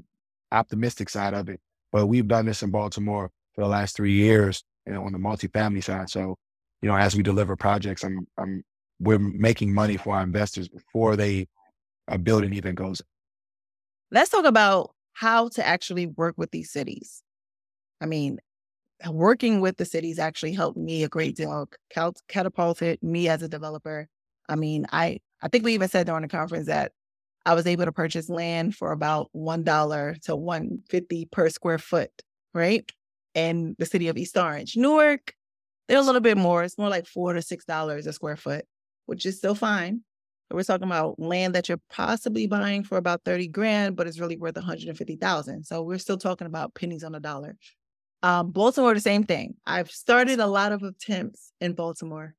[0.54, 1.60] optimistic side of it.
[1.92, 5.18] But we've done this in Baltimore for the last three years you know, on the
[5.18, 6.10] multifamily side.
[6.10, 6.38] So,
[6.82, 8.64] you know, as we deliver projects, I'm, I'm,
[9.00, 11.48] we're making money for our investors before they
[12.08, 13.02] a building even goes.
[14.12, 17.24] Let's talk about how to actually work with these cities.
[18.02, 18.40] I mean,
[19.10, 21.70] working with the cities actually helped me a great deal,
[22.28, 24.08] catapulted me as a developer.
[24.50, 26.92] I mean, I I think we even said during the conference that
[27.46, 32.12] I was able to purchase land for about $1 to 150 per square foot,
[32.54, 32.90] right?
[33.34, 34.78] In the city of East Orange.
[34.78, 35.34] Newark,
[35.88, 36.64] they're a little bit more.
[36.64, 38.66] It's more like four to six dollars a square foot,
[39.08, 40.02] which is still fine.
[40.50, 44.20] But we're talking about land that you're possibly buying for about 30 grand, but it's
[44.20, 45.64] really worth 150,000.
[45.64, 47.58] So we're still talking about pennies on a dollar.
[48.22, 49.56] Um, Baltimore, the same thing.
[49.66, 52.36] I've started a lot of attempts in Baltimore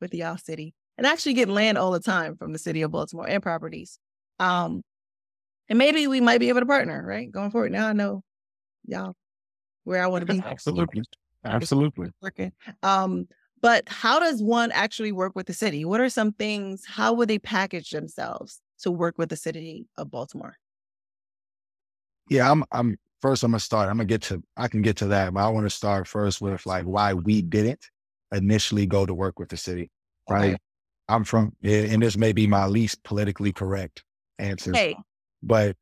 [0.00, 3.28] with y'all city and actually get land all the time from the city of Baltimore
[3.28, 3.98] and properties.
[4.38, 4.82] Um,
[5.68, 7.28] and maybe we might be able to partner, right?
[7.28, 7.72] Going forward.
[7.72, 8.22] Now I know
[8.86, 9.16] y'all
[9.82, 10.40] where I want to be.
[10.46, 11.02] Absolutely.
[11.44, 12.10] Absolutely.
[12.20, 12.52] Working.
[12.84, 13.26] Um,
[13.60, 15.84] but how does one actually work with the city?
[15.84, 16.84] What are some things?
[16.86, 20.54] How would they package themselves to work with the city of Baltimore?
[22.28, 23.88] Yeah, I'm I'm first I'm gonna start.
[23.88, 26.40] I'm gonna get to I can get to that, but I want to start first
[26.40, 27.84] with like why we didn't
[28.30, 29.90] initially go to work with the city.
[30.30, 30.50] Right.
[30.50, 30.58] Okay.
[31.12, 34.02] I'm from, and this may be my least politically correct
[34.38, 34.72] answer.
[34.72, 34.96] Hey,
[35.42, 35.76] but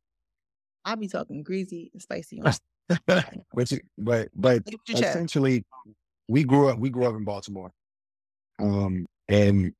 [0.84, 2.42] I'll be talking greasy and spicy.
[3.06, 5.64] but but but essentially,
[6.26, 7.70] we grew up, we grew up in Baltimore.
[8.58, 9.72] Um, and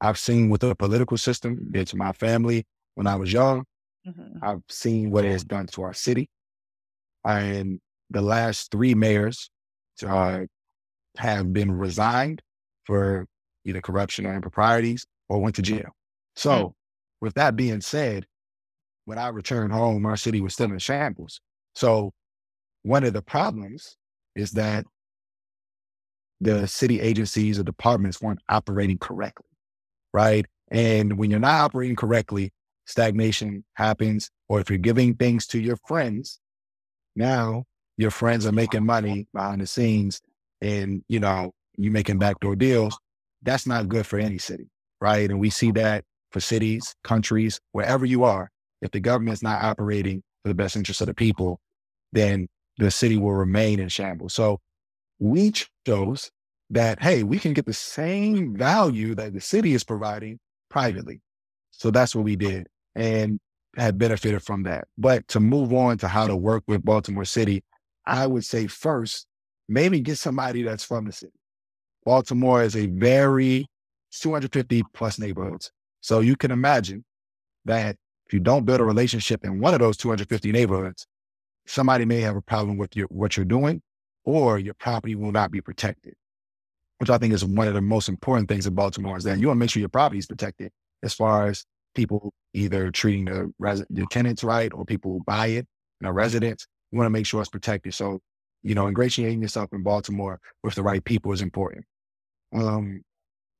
[0.00, 3.64] I've seen with the political system did to my family when I was young.
[4.04, 4.38] Mm-hmm.
[4.42, 6.28] I've seen what it has done to our city.
[7.24, 7.78] And
[8.10, 9.48] the last three mayors
[10.04, 10.40] uh,
[11.16, 12.42] have been resigned
[12.84, 13.26] for
[13.68, 15.90] either corruption or improprieties or went to jail.
[16.36, 16.66] So, mm-hmm.
[17.20, 18.26] with that being said,
[19.04, 21.40] when I returned home, our city was still in shambles.
[21.74, 22.12] So,
[22.82, 23.96] one of the problems
[24.34, 24.84] is that
[26.40, 29.48] the city agencies or departments weren't operating correctly,
[30.12, 30.46] right?
[30.70, 32.52] And when you're not operating correctly,
[32.86, 34.30] stagnation happens.
[34.48, 36.38] Or if you're giving things to your friends,
[37.16, 37.64] now
[37.96, 40.20] your friends are making money behind the scenes
[40.60, 42.98] and, you know, you're making backdoor deals.
[43.42, 44.68] That's not good for any city,
[45.00, 45.30] right?
[45.30, 48.50] And we see that for cities, countries, wherever you are.
[48.82, 51.60] If the government's not operating for the best interest of the people,
[52.12, 52.48] then
[52.78, 54.34] the city will remain in shambles.
[54.34, 54.60] So
[55.18, 55.52] we
[55.86, 56.30] chose
[56.70, 61.20] that, hey, we can get the same value that the city is providing privately.
[61.70, 63.38] So that's what we did and
[63.76, 64.86] had benefited from that.
[64.96, 67.62] But to move on to how to work with Baltimore City,
[68.06, 69.26] I would say first,
[69.68, 71.32] maybe get somebody that's from the city.
[72.08, 73.66] Baltimore is a very
[74.12, 75.70] 250 plus neighborhoods.
[76.00, 77.04] So you can imagine
[77.66, 81.06] that if you don't build a relationship in one of those 250 neighborhoods,
[81.66, 83.82] somebody may have a problem with your, what you're doing
[84.24, 86.14] or your property will not be protected,
[86.96, 89.48] which I think is one of the most important things in Baltimore is that you
[89.48, 90.70] want to make sure your property is protected
[91.02, 95.48] as far as people either treating the, res- the tenants right or people who buy
[95.48, 95.66] it,
[96.00, 96.66] and know, residents.
[96.90, 97.92] You want to make sure it's protected.
[97.92, 98.20] So,
[98.62, 101.84] you know, ingratiating yourself in Baltimore with the right people is important.
[102.54, 103.02] Um,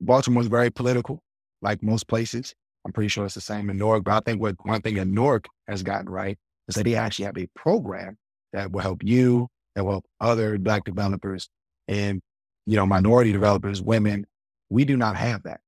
[0.01, 1.21] Baltimore is very political,
[1.63, 2.55] like most places.
[2.85, 5.07] I'm pretty sure it's the same in Newark, but I think what one thing that
[5.07, 8.17] Newark has gotten right is that they actually have a program
[8.53, 11.49] that will help you that will help other black developers
[11.87, 12.21] and
[12.67, 14.27] you know minority developers, women.
[14.71, 15.61] We do not have that,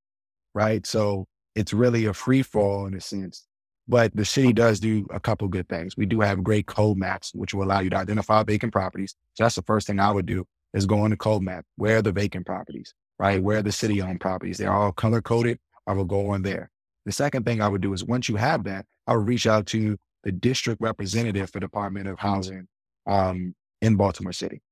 [0.54, 0.86] right?
[0.86, 3.46] So it's really a free fall in a sense.
[3.88, 5.96] But the city does do a couple good things.
[5.96, 9.16] We do have great code maps, which will allow you to identify vacant properties.
[9.34, 11.64] So that's the first thing I would do is go on the code map.
[11.76, 13.42] Where are the vacant properties, right?
[13.42, 14.56] Where are the city owned properties?
[14.56, 15.58] They're all color coded.
[15.86, 16.70] I will go on there.
[17.04, 19.66] The second thing I would do is once you have that, I would reach out
[19.66, 22.66] to the district representative for Department of Housing
[23.06, 24.62] um, in Baltimore City.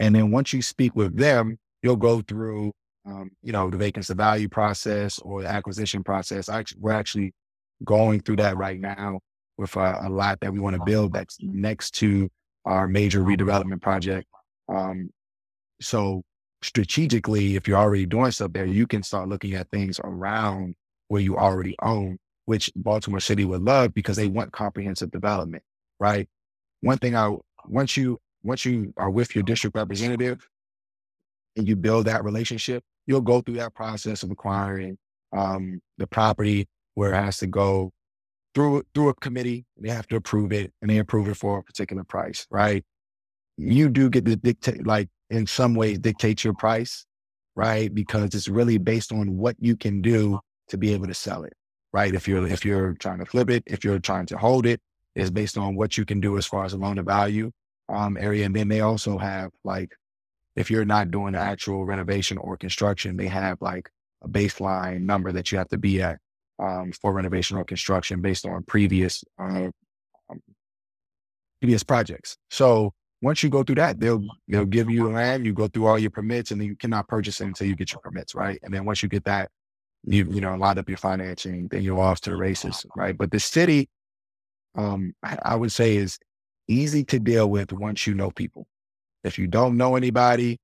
[0.00, 2.72] And then once you speak with them, you'll go through,
[3.06, 6.48] um, you know, the vacancy value process or the acquisition process.
[6.48, 7.34] Actually, we're actually
[7.84, 9.20] going through that right now
[9.58, 12.28] with a, a lot that we want to build that's next to
[12.64, 14.26] our major redevelopment project.
[14.68, 15.10] Um,
[15.80, 16.24] so
[16.66, 20.74] strategically, if you're already doing stuff there, you can start looking at things around
[21.08, 25.62] where you already own, which Baltimore City would love because they want comprehensive development,
[26.00, 26.28] right?
[26.80, 27.34] One thing I,
[27.66, 30.48] once you once you are with your district representative
[31.56, 34.98] and you build that relationship, you'll go through that process of acquiring
[35.36, 37.92] um, the property where it has to go
[38.54, 39.64] through through a committee.
[39.78, 42.84] They have to approve it, and they approve it for a particular price, right?
[43.56, 47.04] You do get to dictate, like in some ways, dictates your price,
[47.54, 47.92] right?
[47.92, 51.52] Because it's really based on what you can do to be able to sell it,
[51.92, 52.14] right?
[52.14, 54.80] If you're if you're trying to flip it, if you're trying to hold it,
[55.14, 57.50] it's based on what you can do as far as a loan to value
[57.88, 58.44] um, area.
[58.44, 59.92] And then they also have like,
[60.54, 63.88] if you're not doing the actual renovation or construction, they have like
[64.22, 66.18] a baseline number that you have to be at
[66.58, 69.70] um, for renovation or construction based on previous uh,
[70.30, 70.40] um,
[71.60, 72.36] previous projects.
[72.50, 75.46] So once you go through that, they'll they'll give you land.
[75.46, 77.92] You go through all your permits, and then you cannot purchase it until you get
[77.92, 78.58] your permits, right?
[78.62, 79.50] And then once you get that,
[80.04, 83.16] you you know line up your financing, then you're off to the races, right?
[83.16, 83.88] But the city,
[84.74, 86.18] um, I, I would say is
[86.68, 88.66] easy to deal with once you know people.
[89.24, 90.58] If you don't know anybody,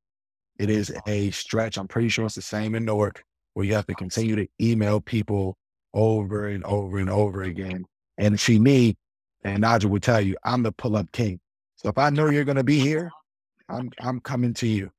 [0.58, 1.78] it is a stretch.
[1.78, 5.00] I'm pretty sure it's the same in Newark where you have to continue to email
[5.00, 5.56] people
[5.94, 7.84] over and over and over again.
[8.18, 8.96] And see me,
[9.42, 11.40] and Nigel will tell you, I'm the pull up king.
[11.82, 13.10] So if I know you're going to be here,
[13.68, 14.90] I'm I'm coming to you,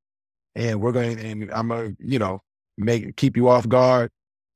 [0.55, 2.41] and we're going and I'm gonna you know
[2.77, 4.09] make keep you off guard.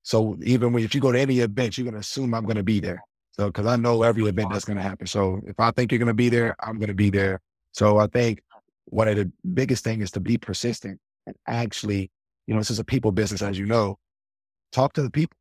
[0.03, 2.57] So even when if you go to any event, you're going to assume I'm going
[2.57, 3.03] to be there.
[3.33, 5.05] So, because I know every event that's going to happen.
[5.05, 7.39] So, if I think you're going to be there, I'm going to be there.
[7.71, 8.41] So, I think
[8.85, 12.09] one of the biggest things is to be persistent and actually,
[12.47, 13.97] you know, this is a people business, as you know.
[14.71, 15.37] Talk to the people,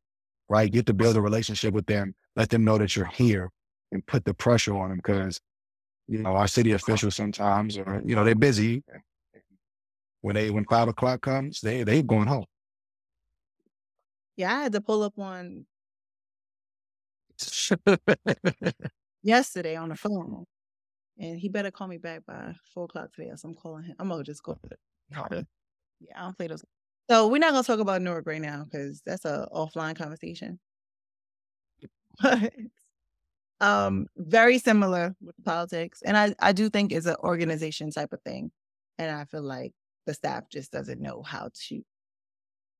[0.47, 0.71] right?
[0.71, 2.13] Get to build a relationship with them.
[2.35, 3.49] Let them know that you're here
[3.91, 5.39] and put the pressure on them because,
[6.07, 8.83] you oh, know, our city officials sometimes are, you know, they're busy.
[10.21, 12.45] When they when five o'clock comes, they they going home.
[14.35, 15.65] Yeah, I had to pull up on
[19.23, 20.45] yesterday on the phone.
[21.19, 23.95] And he better call me back by four o'clock today, else I'm calling him.
[23.99, 24.59] I'm gonna just go.
[25.09, 25.33] Yeah,
[26.15, 26.63] I don't play those.
[27.09, 30.59] So we're not gonna talk about Newark right now because that's a offline conversation.
[32.19, 32.51] But
[33.59, 38.21] um, very similar with politics, and I I do think it's an organization type of
[38.21, 38.51] thing,
[38.97, 39.73] and I feel like
[40.05, 41.81] the staff just doesn't know how to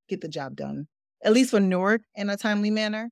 [0.07, 0.87] get the job done,
[1.23, 3.09] at least for Newark in a timely manner,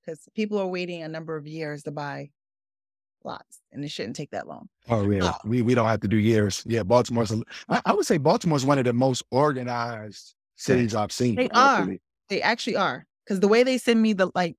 [0.00, 2.30] because people are waiting a number of years to buy
[3.24, 4.68] lots, and it shouldn't take that long.
[4.88, 6.62] Oh yeah, uh, we we don't have to do years.
[6.66, 7.32] Yeah, Baltimore's.
[7.32, 11.34] A, I, I would say Baltimore's one of the most organized cities I've seen.
[11.34, 11.88] They are.
[12.28, 14.56] They actually are because the way they send me the like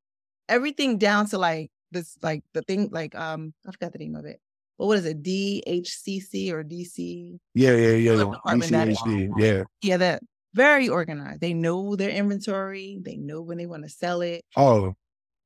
[0.47, 4.25] everything down to like this like the thing like um I forgot the name of
[4.25, 4.39] it.
[4.77, 5.21] But what is it?
[5.21, 7.37] DHCC or DC?
[7.53, 8.11] Yeah, yeah, yeah.
[8.47, 9.29] DCHD.
[9.37, 9.63] Yeah.
[9.81, 11.41] Yeah, that very organized.
[11.41, 12.99] They know their inventory.
[13.01, 14.43] They know when they want to sell it.
[14.55, 14.95] Oh,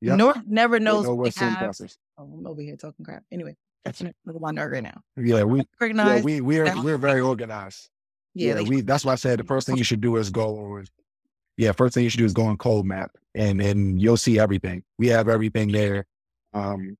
[0.02, 0.16] yeah.
[0.16, 1.76] North never knows know what they have.
[2.18, 3.24] Oh, I'm over here talking crap.
[3.32, 5.02] Anyway, that's one right now.
[5.16, 6.20] Yeah, we organized.
[6.20, 7.90] Yeah, we we're we're very organized.
[8.34, 8.82] Yeah, yeah they, we.
[8.82, 10.84] That's why I said the first thing you should do is go.
[11.58, 14.84] Yeah, first thing you should do is go on CoDeMap, and and you'll see everything.
[15.00, 16.06] We have everything there.
[16.58, 16.98] Um,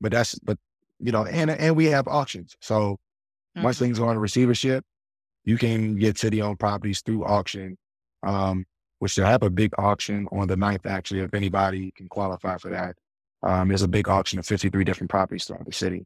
[0.00, 0.58] but that's but
[1.00, 2.56] you know, and and we have auctions.
[2.60, 2.92] So
[3.56, 3.62] mm-hmm.
[3.62, 4.84] once things go on receivership,
[5.44, 7.76] you can get city owned properties through auction.
[8.22, 8.64] Um,
[8.98, 12.70] which they have a big auction on the 9th, actually, if anybody can qualify for
[12.70, 12.96] that.
[13.42, 16.04] Um, there's a big auction of 53 different properties throughout the city.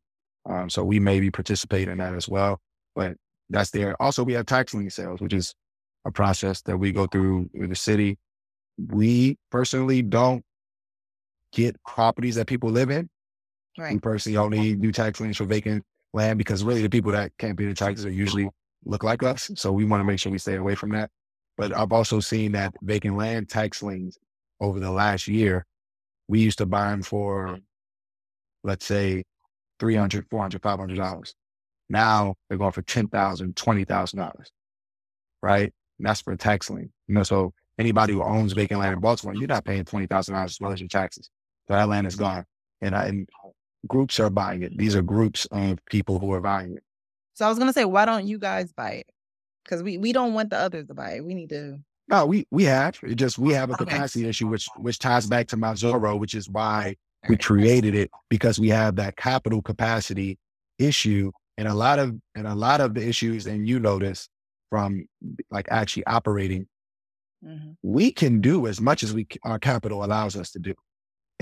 [0.49, 2.61] Um, so we may be participating in that as well,
[2.95, 3.17] but
[3.49, 4.01] that's there.
[4.01, 5.55] Also, we have tax lien sales, which is
[6.05, 8.19] a process that we go through with the city.
[8.77, 10.45] We personally don't
[11.53, 13.09] get properties that people live in.
[13.79, 13.95] Right.
[13.95, 17.59] We personally only do tax liens for vacant land because really the people that can't
[17.59, 18.49] pay the taxes are usually
[18.85, 19.51] look like us.
[19.55, 21.11] So we want to make sure we stay away from that.
[21.57, 24.19] But I've also seen that vacant land tax liens
[24.61, 25.67] over the last year,
[26.29, 27.59] we used to buy them for,
[28.63, 29.25] let's say,
[29.81, 31.35] 300 400 $500.
[31.89, 34.33] Now they're going for $10,000, $20,000,
[35.43, 35.73] right?
[35.99, 36.91] And that's for a tax lien.
[37.09, 40.59] You know, so anybody who owns vacant land in Baltimore, you're not paying $20,000 as
[40.61, 41.31] well as your taxes.
[41.69, 42.45] So that land is gone.
[42.81, 43.29] And, I, and
[43.87, 44.77] groups are buying it.
[44.77, 46.83] These are groups of people who are buying it.
[47.35, 49.07] So I was going to say, why don't you guys buy it?
[49.65, 51.25] because we we don't want the others to buy it.
[51.25, 51.79] We need to.
[52.09, 54.31] No, we we have it just we have a capacity okay.
[54.31, 56.97] issue, which which ties back to MyZoro, which is why
[57.29, 60.39] we created it because we have that capital capacity
[60.79, 64.29] issue, and a lot of and a lot of the issues, and you notice
[64.71, 65.07] from
[65.51, 66.67] like actually operating,
[67.45, 67.73] mm-hmm.
[67.83, 70.75] we can do as much as we our capital allows us to do,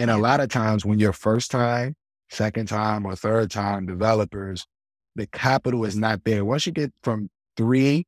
[0.00, 1.94] and a lot of times when you're first time,
[2.30, 4.66] second time, or third time developers,
[5.14, 6.42] the capital is not there.
[6.42, 8.06] Once you get from three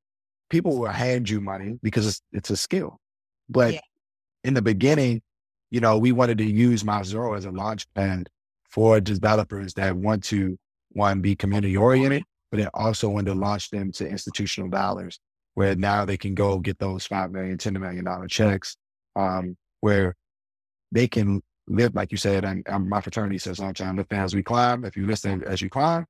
[0.49, 2.99] people will hand you money because it's, it's a skill.
[3.51, 3.81] But yeah.
[4.43, 5.21] in the beginning,
[5.71, 8.31] you know, we wanted to use MyZoro as a launch pad
[8.71, 10.59] for developers that want to,
[10.93, 15.21] one, be community oriented, but then also want to launch them to institutional dollars
[15.55, 18.79] where now they can go get those $5 million, $10 million checks,
[19.15, 20.15] um, where
[20.91, 24.13] they can live, like you said, and, and my fraternity says all the time, lift
[24.13, 24.85] as we climb.
[24.85, 26.07] If you listen as you climb,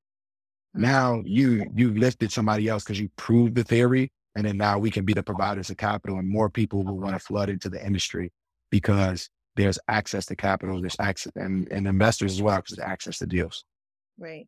[0.75, 4.91] now you, you lifted somebody else because you proved the theory and then now we
[4.91, 7.85] can be the providers of capital and more people will want to flood into the
[7.85, 8.33] industry
[8.71, 13.19] because there's access to capital, there's access and, and investors as well because there's access
[13.19, 13.65] to deals.
[14.19, 14.47] Right.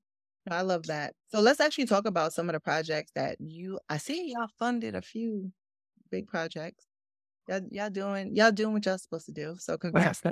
[0.50, 1.14] I love that.
[1.28, 4.94] So let's actually talk about some of the projects that you I see y'all funded
[4.94, 5.52] a few
[6.10, 6.86] big projects.
[7.48, 9.56] Y'all, y'all doing y'all doing what y'all supposed to do.
[9.58, 10.22] So congrats.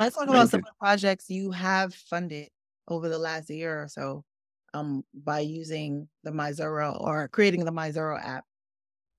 [0.00, 2.48] Let's talk about some of the projects you have funded
[2.88, 4.24] over the last year or so
[4.72, 8.44] um, by using the MyZoro or creating the MyZoro app.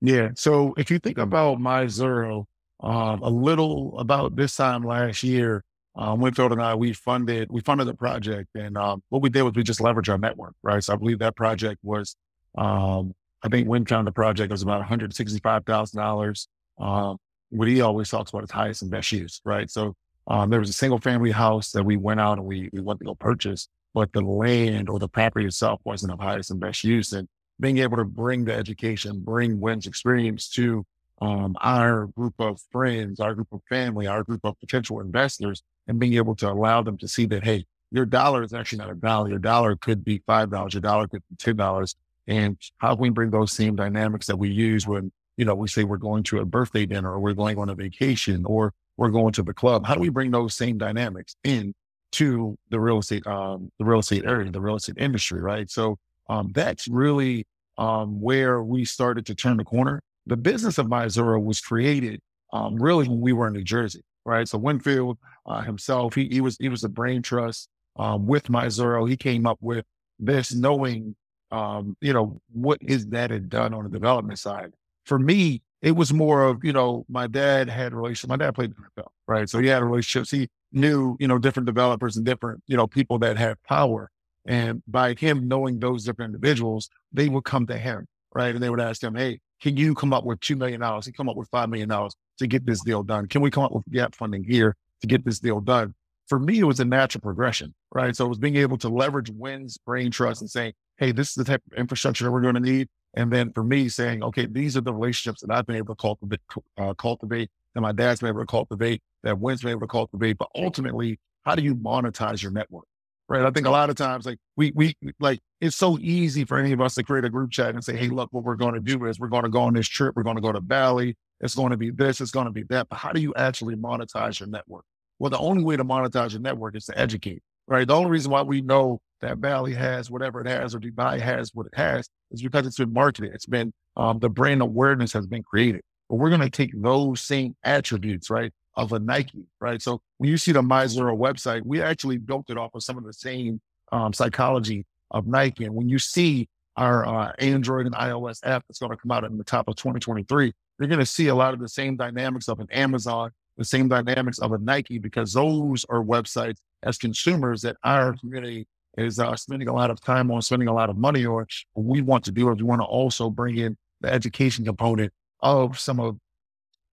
[0.02, 0.30] Yeah.
[0.36, 2.46] So if you think about MyZoro,
[2.80, 5.64] um, a little about this time last year,
[5.96, 9.44] um, Winfield and I, we funded, we funded the project and, um, what we did
[9.44, 10.84] was we just leveraged our network, right?
[10.84, 12.16] So I believe that project was,
[12.58, 13.14] um,
[13.44, 16.48] I think Win found the project was about $165,000.
[16.80, 17.18] Um,
[17.50, 19.70] what he always talks about is highest and best use, right?
[19.70, 19.96] So,
[20.28, 23.00] um, there was a single family house that we went out and we, we went
[23.00, 26.84] to go purchase, but the land or the property itself wasn't of highest and best
[26.84, 27.12] use.
[27.14, 27.28] And
[27.60, 30.86] being able to bring the education, bring Wynn's experience to
[31.22, 36.00] um, our group of friends, our group of family, our group of potential investors, and
[36.00, 38.96] being able to allow them to see that, hey, your dollar is actually not a
[38.96, 39.30] dollar.
[39.30, 41.96] Your dollar could be $5, your dollar could be $10.
[42.28, 45.68] And how can we bring those same dynamics that we use when, you know, we
[45.68, 49.10] say we're going to a birthday dinner or we're going on a vacation or we're
[49.10, 49.86] going to the club?
[49.86, 51.74] How do we bring those same dynamics in
[52.14, 55.70] to the real estate, um, the real estate area, the real estate industry, right?
[55.70, 55.98] So
[56.30, 57.46] um, that's really
[57.78, 60.02] um, where we started to turn the corner.
[60.28, 62.20] The business of MyZoro was created
[62.54, 64.48] um, really when we were in New Jersey, right?
[64.48, 69.10] So Winfield uh, himself, he, he was he was a brain trust um, with MyZoro.
[69.10, 69.86] He came up with
[70.20, 71.16] this, knowing
[71.52, 74.72] um, you know, what is that had done on the development side?
[75.06, 78.30] For me, it was more of, you know, my dad had relationships.
[78.30, 79.50] My dad played NFL, right?
[79.50, 80.30] So he had relationships.
[80.30, 84.10] He knew, you know, different developers and different, you know, people that had power.
[84.46, 88.54] And by him knowing those different individuals, they would come to him, right?
[88.54, 90.82] And they would ask him, Hey, can you come up with $2 million?
[91.04, 93.28] He come up with $5 million to get this deal done.
[93.28, 95.94] Can we come up with gap funding here to get this deal done?
[96.28, 98.16] For me, it was a natural progression, right?
[98.16, 101.36] So it was being able to leverage Wynn's brain trust and saying, Hey, this is
[101.36, 102.88] the type of infrastructure that we're going to need.
[103.14, 106.02] And then for me saying, okay, these are the relationships that I've been able to
[106.02, 106.40] cultivate,
[106.78, 110.38] uh, cultivate that my dad's been able to cultivate, that Wynn's been able to cultivate.
[110.38, 112.86] But ultimately, how do you monetize your network?
[113.28, 113.46] Right.
[113.46, 116.74] I think a lot of times, like we, we, like it's so easy for any
[116.74, 118.82] of us to create a group chat and say, Hey, look, what we're going to
[118.82, 120.18] do is we're going to go on this trip.
[120.18, 121.16] We're going to go to Bali.
[121.40, 122.20] It's going to be this.
[122.20, 122.90] It's going to be that.
[122.90, 124.84] But how do you actually monetize your network?
[125.18, 127.88] Well, the only way to monetize your network is to educate, right?
[127.88, 131.52] The only reason why we know that Bali has whatever it has or Dubai has
[131.54, 133.34] what it has is because it's been marketed.
[133.34, 135.82] It's been, um, the brand awareness has been created.
[136.10, 139.82] But we're going to take those same attributes, right, of a Nike, right?
[139.82, 143.04] So when you see the MyZoro website, we actually built it off of some of
[143.04, 143.62] the same
[143.92, 145.66] um, psychology of Nike.
[145.66, 149.24] And when you see our uh, Android and iOS app that's going to come out
[149.24, 152.48] in the top of 2023, you're going to see a lot of the same dynamics
[152.48, 157.62] of an Amazon, the same dynamics of a Nike, because those are websites as consumers
[157.62, 158.68] that our community
[158.98, 161.86] is uh, spending a lot of time on, spending a lot of money or What
[161.86, 165.80] we want to do is we want to also bring in the education component of
[165.80, 166.18] some of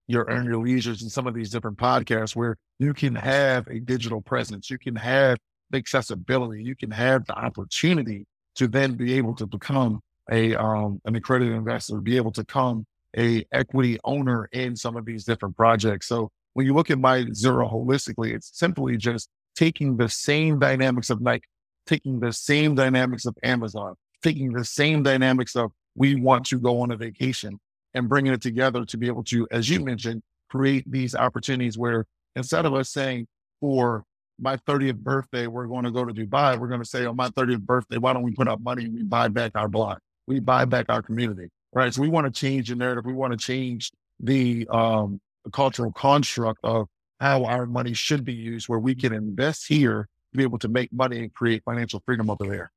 [0.07, 3.79] your earn your leisures and some of these different podcasts where you can have a
[3.79, 5.37] digital presence, you can have
[5.69, 8.25] the accessibility, you can have the opportunity
[8.55, 12.85] to then be able to become a um, an accredited investor, be able to become
[13.17, 16.07] a equity owner in some of these different projects.
[16.07, 21.21] So when you look at MyZoro holistically, it's simply just taking the same dynamics of
[21.21, 21.43] like
[21.85, 26.81] taking the same dynamics of Amazon, taking the same dynamics of we want to go
[26.81, 27.59] on a vacation
[27.93, 32.05] and bringing it together to be able to, as you mentioned, create these opportunities where
[32.35, 33.27] instead of us saying
[33.59, 34.03] for
[34.39, 37.29] my 30th birthday, we're going to go to Dubai, we're going to say on my
[37.29, 39.99] 30th birthday, why don't we put up money we buy back our block?
[40.27, 41.93] We buy back our community, right?
[41.93, 43.05] So we want to change the narrative.
[43.05, 46.87] We want to change the, um, the cultural construct of
[47.19, 50.67] how our money should be used, where we can invest here to be able to
[50.67, 52.71] make money and create financial freedom over there.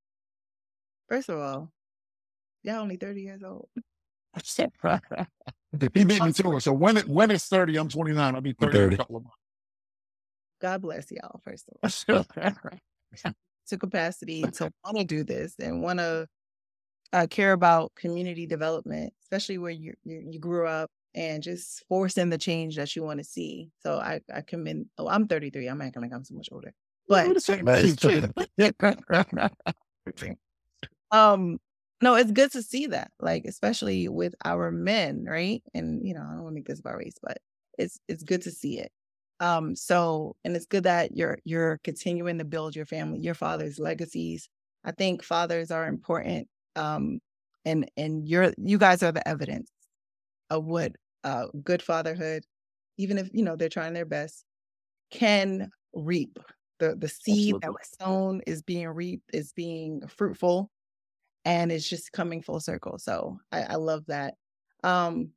[1.08, 1.70] First of all,
[2.62, 3.68] y'all only 30 years old.
[5.80, 6.62] he beat me to it.
[6.62, 8.34] So when it when it's 30, I'm 29.
[8.34, 8.84] I'll be 30, 30.
[8.84, 9.36] in a couple of months.
[10.60, 12.24] God bless y'all, first of all.
[13.68, 16.26] to capacity to want to do this and want to
[17.12, 22.30] uh, care about community development, especially where you, you, you grew up and just forcing
[22.30, 23.70] the change that you want to see.
[23.80, 24.86] So I I commend.
[24.98, 25.66] Oh, I'm 33.
[25.66, 26.72] I'm acting like I'm so much older,
[27.08, 27.26] but
[31.10, 31.58] um,
[32.00, 35.62] no, it's good to see that, like especially with our men, right?
[35.74, 37.38] And you know, I don't want to make this about race, but
[37.78, 38.90] it's it's good to see it.
[39.40, 43.78] Um, so and it's good that you're you're continuing to build your family, your father's
[43.78, 44.48] legacies.
[44.84, 46.48] I think fathers are important.
[46.76, 47.20] Um,
[47.64, 49.70] and and you're you guys are the evidence
[50.50, 50.92] of what
[51.24, 52.44] uh, good fatherhood,
[52.98, 54.44] even if you know they're trying their best,
[55.10, 56.38] can reap.
[56.82, 57.60] The the seed Absolutely.
[57.60, 60.68] that was sown is being reaped, is being fruitful,
[61.44, 62.98] and it's just coming full circle.
[62.98, 64.34] So I, I love that.
[64.82, 65.30] Um,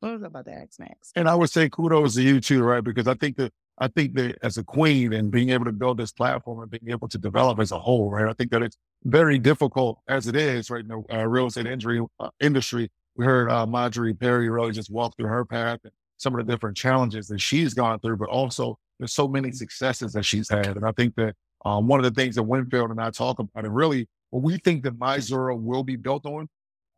[0.00, 1.12] what was about the X Max?
[1.14, 2.82] And I would say kudos to you too, right?
[2.82, 5.98] Because I think that I think that as a queen and being able to build
[5.98, 8.26] this platform and being able to develop as a whole, right?
[8.26, 10.80] I think that it's very difficult as it is, right?
[10.80, 14.90] In the uh, real estate injury, uh, industry we heard uh, Marjorie Perry really just
[14.90, 18.28] walk through her path and some of the different challenges that she's gone through, but
[18.28, 20.76] also there's so many successes that she's had.
[20.76, 21.34] And I think that
[21.64, 24.58] um, one of the things that Winfield and I talk about, and really what we
[24.58, 26.48] think that MyZoro will be built on,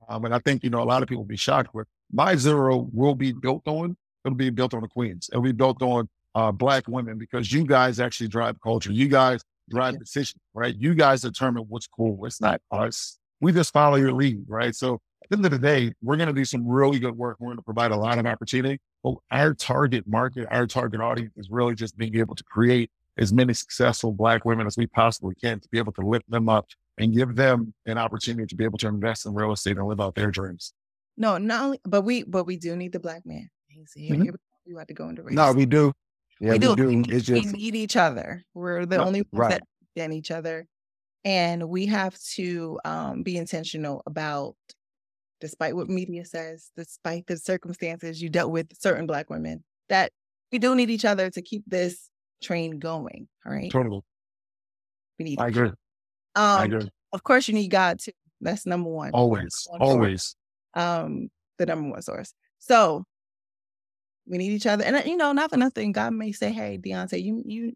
[0.09, 2.89] um, and I think, you know, a lot of people will be shocked with MyZoro
[2.93, 5.29] will be built on, it'll be built on the queens.
[5.33, 8.93] It'll be built on uh, black women because you guys actually drive culture.
[8.93, 10.75] You guys drive decisions, right?
[10.77, 12.25] You guys determine what's cool.
[12.27, 13.19] It's not us.
[13.41, 14.75] We just follow your lead, right?
[14.75, 15.01] So
[15.31, 17.37] the end of the day, we're going to do some really good work.
[17.41, 18.81] We're going to provide a lot of opportunity.
[19.03, 23.33] But our target market, our target audience is really just being able to create as
[23.33, 26.67] many successful Black women as we possibly can to be able to lift them up
[26.99, 30.01] and give them an opportunity to be able to invest in real estate and live
[30.01, 30.75] out their dreams.
[31.17, 33.49] No, not only, but we, but we do need the Black man.
[33.97, 34.31] Mm-hmm.
[34.67, 35.35] You have to go into race.
[35.35, 35.93] No, we do.
[36.41, 36.75] Yeah, we, do.
[36.75, 37.15] We, do.
[37.15, 38.43] It's just, we need each other.
[38.55, 39.51] We're the no, only ones right.
[39.51, 40.67] that understand each other.
[41.25, 44.57] And we have to um, be intentional about
[45.41, 50.13] despite what media says, despite the circumstances you dealt with certain Black women, that
[50.53, 52.11] we do need each other to keep this
[52.43, 53.29] train going.
[53.47, 53.71] All right.
[53.71, 54.03] Totally.
[55.19, 55.41] We need.
[55.41, 55.69] I agree.
[55.69, 55.77] Um,
[56.37, 56.89] I agree.
[57.13, 58.13] Of course, you need God too.
[58.41, 59.11] That's number one.
[59.13, 60.37] Always, one always.
[60.75, 61.29] Um,
[61.59, 62.33] the number one source.
[62.59, 63.05] So
[64.27, 65.93] we need each other, and uh, you know, not for nothing.
[65.93, 67.73] God may say, "Hey, Deontay, you you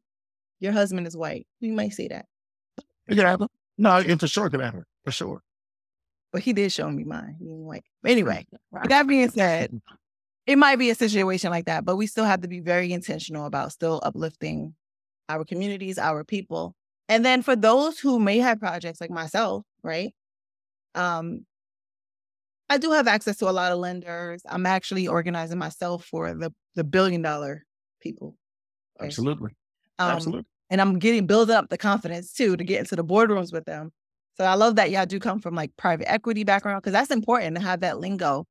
[0.60, 2.26] your husband is white." You might say that.
[3.08, 3.48] It could happen.
[3.76, 5.42] No, it for sure it could happen for sure.
[6.34, 7.36] But he did show me mine.
[7.38, 7.84] He white.
[8.02, 8.44] But anyway,
[8.88, 9.70] that being said,
[10.48, 13.46] it might be a situation like that, but we still have to be very intentional
[13.46, 14.74] about still uplifting
[15.28, 16.74] our communities, our people.
[17.08, 20.12] And then for those who may have projects like myself, right?
[20.96, 21.46] Um,
[22.68, 24.42] I do have access to a lot of lenders.
[24.44, 27.62] I'm actually organizing myself for the the billion dollar
[28.00, 28.34] people.
[29.00, 29.52] Absolutely.
[30.00, 30.46] Um, Absolutely.
[30.68, 33.92] And I'm getting build up the confidence too to get into the boardrooms with them.
[34.36, 37.56] So I love that y'all do come from like private equity background because that's important
[37.56, 38.46] to have that lingo.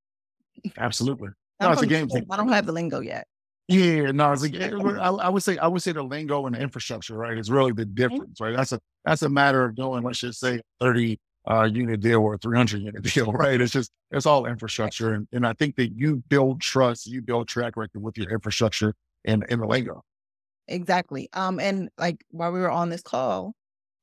[0.77, 1.29] Absolutely.
[1.61, 2.09] No, it's a game.
[2.29, 3.27] I don't have the lingo yet.
[3.67, 6.61] Yeah, no, it's a, I, I would say I would say the lingo and the
[6.61, 8.55] infrastructure, right, is really the difference, right?
[8.55, 11.19] That's a that's a matter of doing, let's just say, thirty
[11.49, 13.59] uh, unit deal or a three hundred unit deal, right?
[13.59, 17.47] It's just it's all infrastructure, and, and I think that you build trust, you build
[17.47, 20.03] track record with your infrastructure and in the lingo.
[20.67, 21.29] Exactly.
[21.33, 23.53] Um, and like while we were on this call,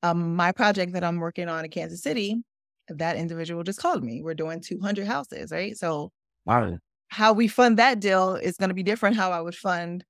[0.03, 2.43] um, my project that I'm working on in Kansas City,
[2.89, 4.23] that individual just called me.
[4.23, 5.77] We're doing 200 houses, right?
[5.77, 6.11] So
[6.47, 6.79] wow
[7.11, 10.05] how we fund that deal is going to be different how I would fund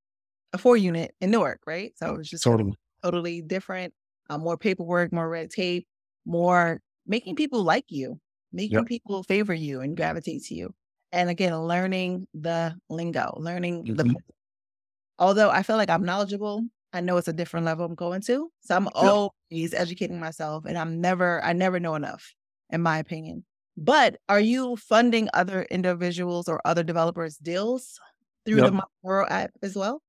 [0.53, 1.93] a four unit in Newark, right?
[1.97, 3.95] So it's just totally, totally different.
[4.29, 5.87] Uh, more paperwork, more red tape,
[6.27, 8.21] more making people like you,
[8.53, 8.87] making yep.
[8.87, 10.75] people favor you and gravitate to you.
[11.11, 13.95] And again, learning the lingo, learning mm-hmm.
[13.97, 14.15] the.
[15.19, 16.63] Although I feel like I'm knowledgeable,
[16.93, 18.51] I know it's a different level I'm going to.
[18.61, 22.35] So I'm always educating myself, and I'm never, I never know enough,
[22.71, 23.45] in my opinion.
[23.77, 27.99] But are you funding other individuals or other developers deals
[28.45, 28.73] through yep.
[28.73, 30.03] the World app as well?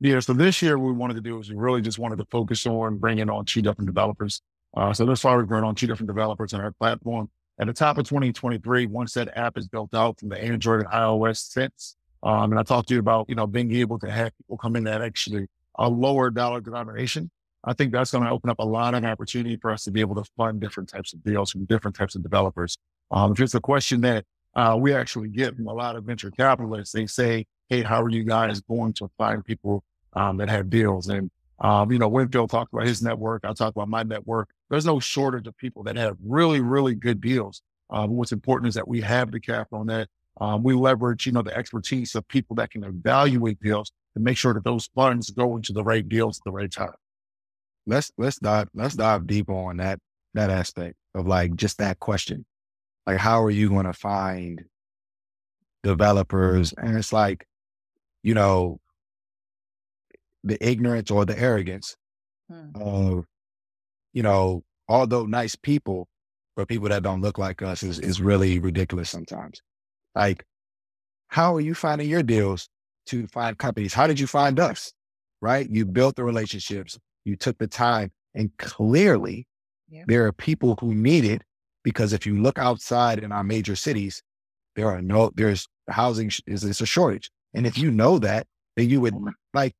[0.00, 0.20] Yeah.
[0.20, 2.66] So this year, what we wanted to do is we really just wanted to focus
[2.66, 4.42] on bringing on two different developers.
[4.76, 7.30] Uh, so this far, we've brought on two different developers on our platform.
[7.58, 10.90] At the top of 2023, once that app is built out from the Android and
[10.90, 14.36] iOS sense, um, and I talked to you about, you know, being able to have
[14.36, 15.46] people come in that actually
[15.78, 17.30] a lower dollar denomination.
[17.64, 20.00] I think that's going to open up a lot of opportunity for us to be
[20.00, 22.78] able to fund different types of deals from different types of developers.
[23.10, 24.24] Um, just a question that
[24.54, 26.92] uh, we actually get from a lot of venture capitalists.
[26.92, 31.08] They say, "Hey, how are you guys going to find people um, that have deals?"
[31.08, 33.44] And um, you know, Winfield talked about his network.
[33.44, 34.50] I talked about my network.
[34.70, 37.62] There's no shortage of people that have really, really good deals.
[37.90, 40.08] Um, what's important is that we have the capital on that.
[40.38, 44.38] Um, we leverage, you know, the expertise of people that can evaluate deals to make
[44.38, 46.94] sure that those funds go into the right deals at the right time.
[47.86, 50.00] Let's let's dive let's dive deeper on that
[50.34, 52.44] that aspect of like just that question
[53.06, 54.64] like how are you going to find
[55.82, 57.46] developers and it's like
[58.22, 58.80] you know
[60.44, 61.96] the ignorance or the arrogance
[62.50, 62.70] hmm.
[62.74, 63.24] of
[64.12, 66.08] you know although nice people
[66.56, 69.62] but people that don't look like us is, is really ridiculous sometimes
[70.14, 70.44] like
[71.28, 72.68] how are you finding your deals
[73.06, 73.94] to find companies.
[73.94, 74.92] How did you find us?
[75.40, 75.68] Right?
[75.70, 76.98] You built the relationships.
[77.24, 78.12] You took the time.
[78.34, 79.46] And clearly
[79.88, 80.04] yeah.
[80.06, 81.42] there are people who need it
[81.82, 84.22] because if you look outside in our major cities,
[84.74, 87.30] there are no, there's housing is it's a shortage.
[87.54, 88.46] And if you know that,
[88.76, 89.74] then you would oh like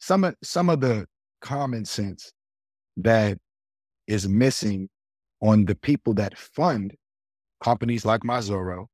[0.00, 1.06] some of some of the
[1.40, 2.32] common sense
[2.96, 3.38] that
[4.06, 4.88] is missing
[5.40, 6.94] on the people that fund
[7.62, 8.86] companies like MyZoro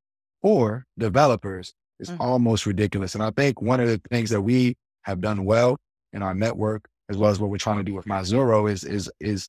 [0.43, 2.21] or developers is mm-hmm.
[2.21, 3.15] almost ridiculous.
[3.15, 5.79] And I think one of the things that we have done well
[6.13, 9.11] in our network, as well as what we're trying to do with MyZoro, is is
[9.21, 9.49] is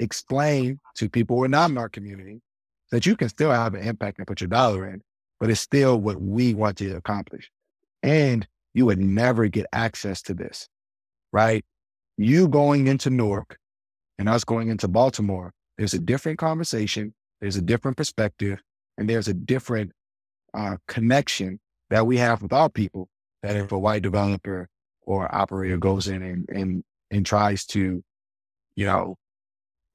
[0.00, 2.40] explain to people who are not in our community
[2.90, 5.02] that you can still have an impact and put your dollar in,
[5.40, 7.50] but it's still what we want to accomplish.
[8.02, 10.68] And you would never get access to this,
[11.32, 11.64] right?
[12.16, 13.58] You going into Newark
[14.18, 18.60] and us going into Baltimore, there's a different conversation, there's a different perspective,
[18.96, 19.92] and there's a different
[20.54, 23.08] uh, connection that we have with our people
[23.42, 24.68] that if a white developer
[25.02, 28.02] or operator goes in and, and, and tries to,
[28.74, 29.16] you know,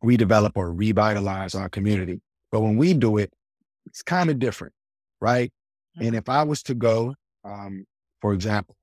[0.03, 2.21] redevelop or revitalize our community.
[2.51, 3.31] But when we do it,
[3.85, 4.73] it's kind of different,
[5.21, 5.51] right?
[5.97, 6.07] Mm-hmm.
[6.07, 7.85] And if I was to go, um,
[8.21, 8.75] for example,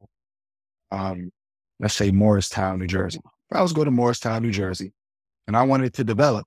[0.91, 1.31] um,
[1.79, 3.21] let's say Morristown, New Jersey.
[3.51, 4.93] If I was to go to Morristown, New Jersey,
[5.47, 6.47] and I wanted to develop,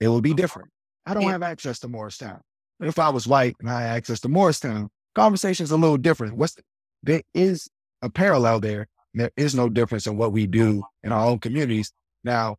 [0.00, 0.70] it would be different.
[1.06, 2.40] I don't have access to Morristown.
[2.80, 6.36] If I was white and I had access to Morristown, conversation's a little different.
[6.36, 6.62] What's the,
[7.02, 7.68] there is
[8.02, 8.86] a parallel there.
[9.14, 11.92] There is no difference in what we do in our own communities.
[12.22, 12.56] Now,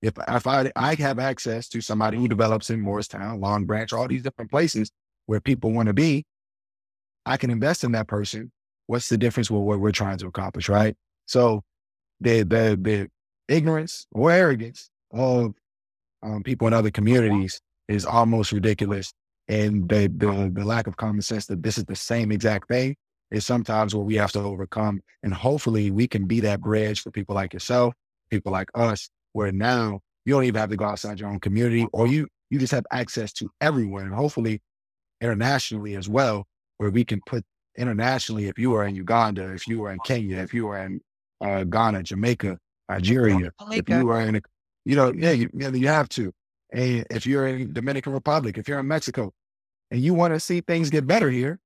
[0.00, 4.08] if if I I have access to somebody who develops in Morristown, Long Branch, all
[4.08, 4.90] these different places
[5.26, 6.24] where people want to be,
[7.26, 8.52] I can invest in that person.
[8.86, 10.96] What's the difference with what we're trying to accomplish, right?
[11.26, 11.62] So
[12.20, 13.08] the the the
[13.48, 15.54] ignorance or arrogance of
[16.22, 19.12] um, people in other communities is almost ridiculous.
[19.48, 22.96] And the, the, the lack of common sense that this is the same exact thing
[23.30, 25.00] is sometimes what we have to overcome.
[25.22, 27.94] And hopefully we can be that bridge for people like yourself,
[28.30, 31.86] people like us, where now you don't even have to go outside your own community
[31.92, 34.60] or you, you just have access to everyone and hopefully
[35.20, 36.44] internationally as well,
[36.78, 37.44] where we can put
[37.76, 41.00] internationally, if you are in Uganda, if you are in Kenya, if you are in
[41.40, 44.40] uh, Ghana, Jamaica, Nigeria, if you are in, a,
[44.84, 46.32] you know, yeah, you, you have to.
[46.72, 49.32] And if you're in Dominican Republic, if you're in Mexico,
[49.90, 51.60] and you want to see things get better here,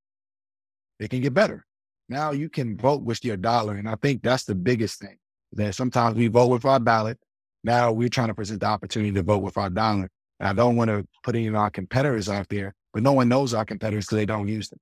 [0.98, 1.64] it can get better.
[2.09, 3.76] Now you can vote with your dollar.
[3.76, 5.16] And I think that's the biggest thing
[5.53, 7.18] that sometimes we vote with our ballot.
[7.64, 10.09] Now we're trying to present the opportunity to vote with our dollar.
[10.38, 13.28] And I don't want to put any of our competitors out there, but no one
[13.28, 14.80] knows our competitors because they don't use them.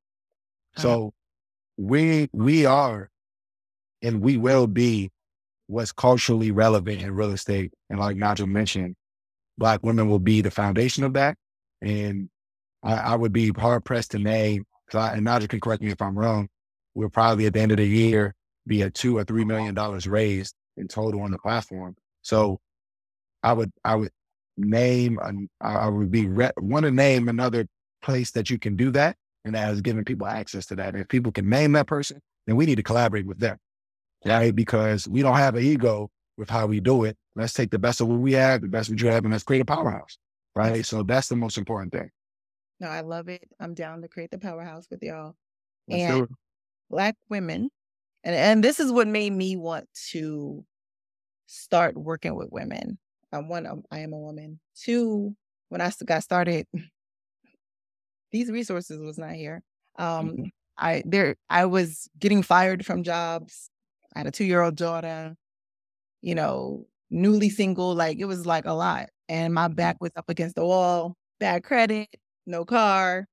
[0.77, 0.83] Uh-huh.
[0.83, 1.14] So
[1.77, 3.09] we we are
[4.03, 5.11] and we will be
[5.66, 7.73] what's culturally relevant in real estate.
[7.91, 8.97] And like Nigel mentioned,
[9.59, 11.37] black women will be the foundation of that.
[11.83, 12.31] And
[12.83, 16.01] I, I would be hard pressed to name, I, and Nigel can correct me if
[16.01, 16.49] I'm wrong,
[16.95, 18.35] we'll probably at the end of the year
[18.67, 21.97] be at two or three million dollars raised in total on the platform.
[22.23, 22.61] So
[23.43, 24.11] I would I would
[24.57, 25.19] name
[25.61, 27.67] I would be re- want to name another
[28.03, 30.95] place that you can do that, and that is giving people access to that.
[30.95, 33.59] if people can name that person, then we need to collaborate with them,
[34.25, 34.55] right?
[34.55, 37.17] Because we don't have an ego with how we do it.
[37.39, 39.61] Let's take the best of what we have, the best we have, and let's create
[39.61, 40.18] a powerhouse,
[40.57, 40.84] right?
[40.84, 42.11] So that's the most important thing.
[42.80, 43.49] No, I love it.
[43.61, 45.36] I'm down to create the powerhouse with y'all.
[45.86, 46.28] Let's and
[46.91, 47.70] black women,
[48.24, 50.64] and and this is what made me want to
[51.47, 52.99] start working with women.
[53.32, 54.59] I'm one, I am a woman.
[54.74, 55.36] Two,
[55.68, 56.66] when I got started,
[58.32, 59.62] these resources was not here.
[59.97, 60.43] Um, mm-hmm.
[60.76, 63.70] I there I was getting fired from jobs.
[64.14, 65.36] I had a two year old daughter,
[66.20, 67.95] you know, newly single.
[67.95, 71.15] Like it was like a lot, and my back was up against the wall.
[71.41, 72.09] Bad credit,
[72.47, 73.27] no car,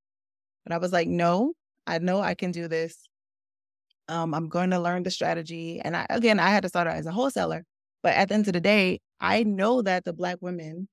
[0.63, 1.53] but I was like, no,
[1.87, 3.07] I know I can do this.
[4.07, 6.95] Um, I'm going to learn the strategy, and I, again, I had to start out
[6.95, 7.63] as a wholesaler.
[8.03, 10.87] But at the end of the day, I know that the black women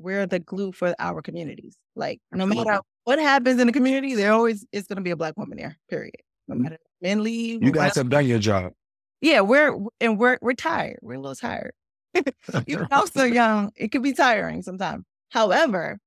[0.00, 1.76] we're the glue for our communities.
[1.94, 5.16] Like no matter what happens in the community, there always is going to be a
[5.16, 5.76] black woman there.
[5.88, 6.14] Period.
[6.48, 6.64] No mm-hmm.
[6.64, 7.62] matter men leave.
[7.62, 8.72] You guys have done your job.
[9.20, 10.98] Yeah, we're and we're we're tired.
[11.02, 11.72] We're a little tired.
[12.66, 13.72] You're also young.
[13.76, 15.04] It could be tiring sometimes.
[15.30, 15.98] However,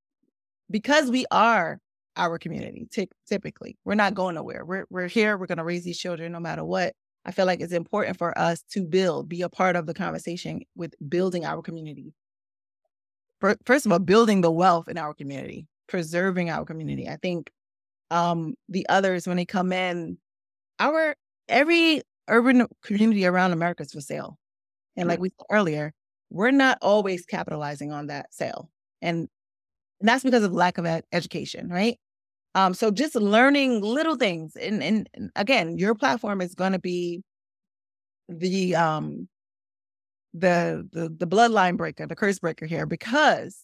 [0.70, 1.80] because we are
[2.16, 4.66] our community, t- typically, we're not going nowhere.
[4.66, 5.38] We're we're here.
[5.38, 6.94] We're going to raise these children no matter what.
[7.26, 10.62] I feel like it's important for us to build, be a part of the conversation
[10.76, 12.14] with building our community,
[13.66, 17.08] first of all, building the wealth in our community, preserving our community.
[17.08, 17.50] I think
[18.12, 20.18] um, the others, when they come in,
[20.80, 21.16] our
[21.48, 24.38] every urban community around America is for sale.
[24.96, 25.94] And like we said earlier,
[26.30, 28.70] we're not always capitalizing on that sale.
[29.02, 29.28] And
[30.02, 32.00] that's because of lack of ed- education, right?
[32.56, 34.56] Um, so just learning little things.
[34.56, 37.24] And, and, and again, your platform is going to be
[38.30, 39.28] the um
[40.34, 43.60] the the the bloodline breaker, the curse breaker here, because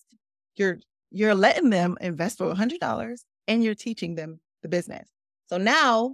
[0.55, 0.79] you're
[1.11, 5.07] you're letting them invest for a hundred dollars and you're teaching them the business.
[5.47, 6.13] So now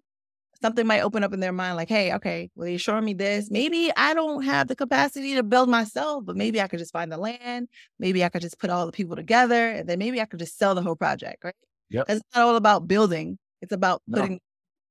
[0.61, 3.49] something might open up in their mind, like, hey, okay, well, you're showing me this.
[3.51, 7.11] Maybe I don't have the capacity to build myself, but maybe I could just find
[7.11, 7.67] the land.
[7.99, 10.57] Maybe I could just put all the people together, and then maybe I could just
[10.57, 11.55] sell the whole project, right?
[11.89, 12.03] Yeah.
[12.07, 14.39] It's not all about building; it's about putting no.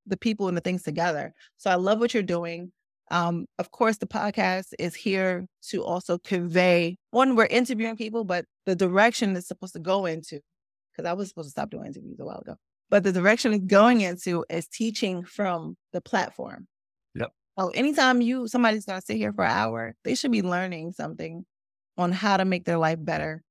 [0.06, 1.34] the people and the things together.
[1.56, 2.72] So I love what you're doing.
[3.10, 8.46] Um, of course, the podcast is here to also convey one, we're interviewing people, but
[8.66, 10.40] the direction it's supposed to go into,
[10.92, 12.56] because I was supposed to stop doing interviews a while ago,
[12.91, 16.66] but the direction it's going into is teaching from the platform.
[17.14, 17.32] Yep.
[17.59, 21.45] So anytime you somebody's gonna sit here for an hour, they should be learning something
[21.97, 23.43] on how to make their life better.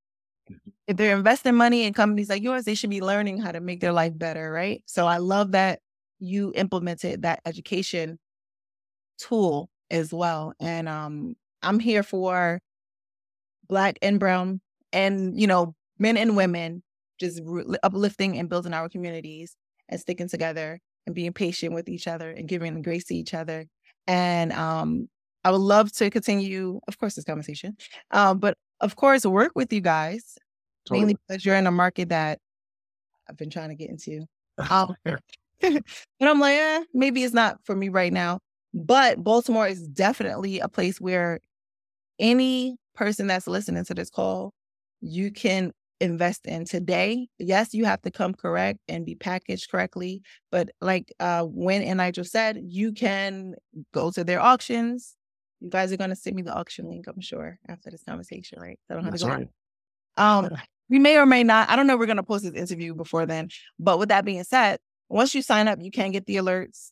[0.52, 0.70] Mm-hmm.
[0.88, 3.80] If they're investing money in companies like yours, they should be learning how to make
[3.80, 4.84] their life better, right?
[4.86, 5.80] So I love that
[6.20, 8.20] you implemented that education
[9.18, 10.54] tool as well.
[10.60, 12.60] And um, I'm here for
[13.68, 14.62] Black and Brown
[14.92, 16.84] and, you know, men and women
[17.20, 19.56] just re- uplifting and building our communities
[19.90, 23.66] and sticking together and being patient with each other and giving grace to each other.
[24.08, 25.08] And um,
[25.44, 27.78] I would love to continue, of course, this conversation,
[28.12, 30.38] um, but of course, work with you guys,
[30.86, 31.00] totally.
[31.00, 32.40] mainly because you're in a market that
[33.30, 34.26] I've been trying to get into.
[34.70, 35.20] Um, and
[36.22, 38.40] I'm like, eh, maybe it's not for me right now.
[38.72, 41.40] But Baltimore is definitely a place where
[42.20, 44.54] any person that's listening to this call,
[45.02, 47.28] you can invest in today.
[47.40, 50.22] Yes, you have to come correct and be packaged correctly.
[50.52, 53.56] But like uh when and Nigel said, you can
[53.94, 55.16] go to their auctions.
[55.62, 58.80] You guys are gonna send me the auction link, I'm sure, after this conversation, right?
[58.88, 59.36] So I don't have That's to go.
[59.36, 59.50] Right.
[60.18, 60.50] Um
[60.90, 61.70] we may or may not.
[61.70, 61.98] I don't know.
[61.98, 63.50] We're going to post this interview before then.
[63.80, 64.80] But with that being said,
[65.10, 66.92] once you sign up, you can get the alerts.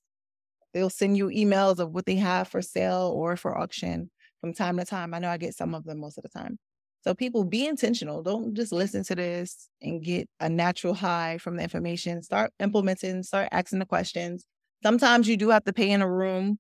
[0.73, 4.77] They'll send you emails of what they have for sale or for auction from time
[4.77, 5.13] to time.
[5.13, 6.57] I know I get some of them most of the time.
[7.03, 8.21] So people be intentional.
[8.21, 12.21] Don't just listen to this and get a natural high from the information.
[12.21, 14.45] Start implementing, start asking the questions.
[14.83, 16.59] Sometimes you do have to pay in a room.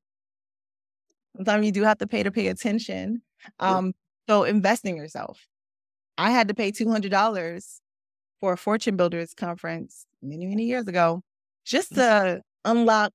[1.35, 3.21] Sometimes you do have to pay to pay attention.
[3.59, 3.93] Um,
[4.27, 5.47] so invest in yourself.
[6.17, 7.79] I had to pay $200
[8.39, 11.21] for a fortune builders conference many, many years ago
[11.65, 13.11] just to unlock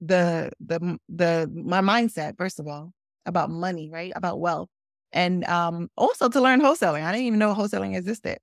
[0.00, 2.92] the the the my mindset first of all
[3.26, 4.70] about money right about wealth
[5.12, 7.02] and um, also to learn wholesaling.
[7.02, 8.38] I didn't even know wholesaling existed.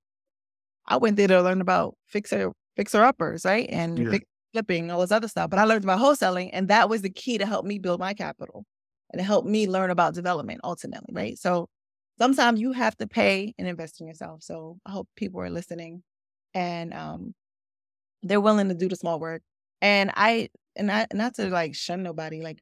[0.86, 4.18] I went there to learn about fixer fixer uppers, right, and yeah.
[4.52, 5.50] flipping all this other stuff.
[5.50, 8.14] But I learned about wholesaling, and that was the key to help me build my
[8.14, 8.64] capital
[9.12, 11.38] and help me learn about development ultimately, right?
[11.38, 11.68] So
[12.18, 14.42] sometimes you have to pay and invest in yourself.
[14.42, 16.02] So I hope people are listening
[16.54, 17.34] and um,
[18.22, 19.42] they're willing to do the small work.
[19.80, 22.58] And I and I not to like shun nobody, like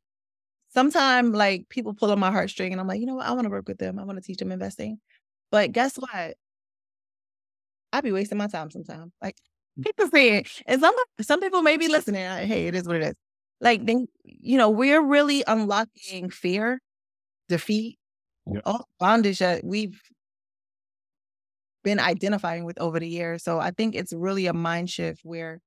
[0.76, 3.24] sometimes like people pull on my heartstring and I'm like, you know what?
[3.24, 3.98] I want to work with them.
[3.98, 4.98] I want to teach them investing.
[5.50, 6.34] But guess what?
[7.94, 9.10] I'd be wasting my time sometimes.
[9.22, 9.36] Like
[9.80, 9.86] mm.
[9.86, 10.48] people say it.
[10.66, 12.26] And some some people may be listening.
[12.28, 13.14] Like, hey, it is what it is.
[13.58, 16.78] Like then, you know, we're really unlocking fear,
[17.48, 17.98] defeat,
[18.46, 18.60] yeah.
[18.66, 19.98] all bondage that we've
[21.84, 23.42] been identifying with over the years.
[23.42, 25.60] So I think it's really a mind shift where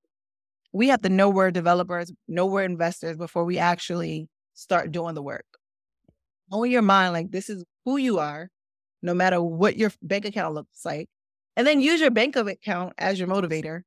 [0.72, 4.30] we have to know we're developers, know we're investors before we actually
[4.60, 5.46] start doing the work.
[6.52, 8.50] Own your mind, like this is who you are,
[9.02, 11.10] no matter what your bank account looks like.
[11.56, 13.84] And then use your bank account as your motivator.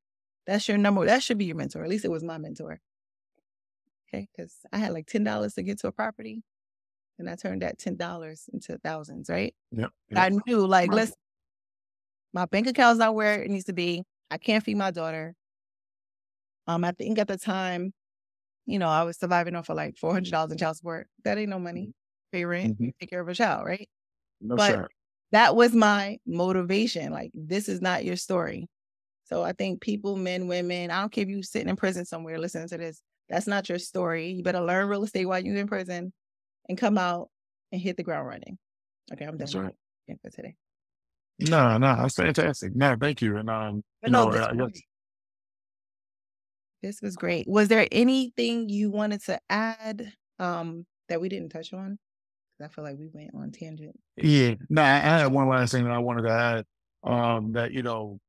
[0.46, 1.04] That's your number.
[1.06, 1.82] That should be your mentor.
[1.82, 2.80] At least it was my mentor.
[4.08, 4.28] Okay.
[4.36, 6.42] Cause I had like $10 to get to a property
[7.18, 9.54] and I turned that $10 into thousands, right?
[9.70, 9.86] Yeah.
[10.10, 10.18] yep.
[10.18, 11.14] I knew like, listen,
[12.32, 14.04] my bank account's not where it needs to be.
[14.30, 15.34] I can't feed my daughter.
[16.66, 17.92] Um, I think at the time
[18.66, 21.08] you know, I was surviving off of like four hundred dollars in child support.
[21.24, 21.82] That ain't no money.
[21.82, 22.36] Mm-hmm.
[22.36, 22.88] Pay rent, mm-hmm.
[22.98, 23.88] take care of a child, right?
[24.40, 24.88] No, but sir.
[25.32, 27.12] that was my motivation.
[27.12, 28.68] Like, this is not your story.
[29.24, 32.38] So I think people, men, women, I don't care if you sitting in prison somewhere
[32.38, 33.02] listening to this.
[33.28, 34.30] That's not your story.
[34.30, 36.12] You better learn real estate while you're in prison
[36.68, 37.28] and come out
[37.70, 38.58] and hit the ground running.
[39.12, 39.74] Okay, I'm done that's right.
[40.22, 40.54] for today.
[41.38, 42.74] No, no, that's fantastic.
[42.74, 43.36] No, thank you.
[43.36, 44.82] And um, but you no, know, I guess
[46.82, 47.46] this was great.
[47.48, 51.98] Was there anything you wanted to add um, that we didn't touch on?
[52.58, 53.98] Because I feel like we went on tangent.
[54.16, 54.54] Yeah.
[54.68, 56.64] No, I had one last thing that I wanted to add.
[57.04, 58.20] Um, that you know,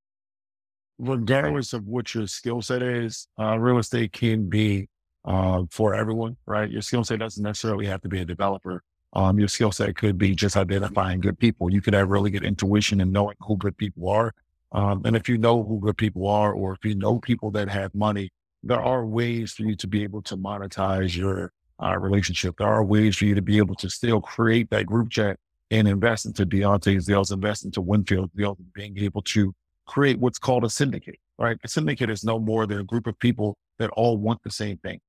[0.97, 4.87] regardless of what your skill set is, uh, real estate can be
[5.25, 6.69] uh, for everyone, right?
[6.69, 8.83] Your skill set doesn't necessarily have to be a developer.
[9.13, 11.71] Um, your skill set could be just identifying good people.
[11.71, 14.33] You could have really good intuition and knowing who good people are.
[14.71, 17.69] Um, and if you know who good people are, or if you know people that
[17.69, 18.31] have money,
[18.64, 21.51] there are ways for you to be able to monetize your
[21.84, 22.55] uh, relationship.
[22.57, 25.38] There are ways for you to be able to still create that group chat
[25.70, 29.53] and invest into Deontay's deals, invest into Winfield deals, being able to
[29.86, 31.57] create what's called a syndicate, right?
[31.64, 34.78] A syndicate is no more than a group of people that all want the same
[34.78, 34.99] thing.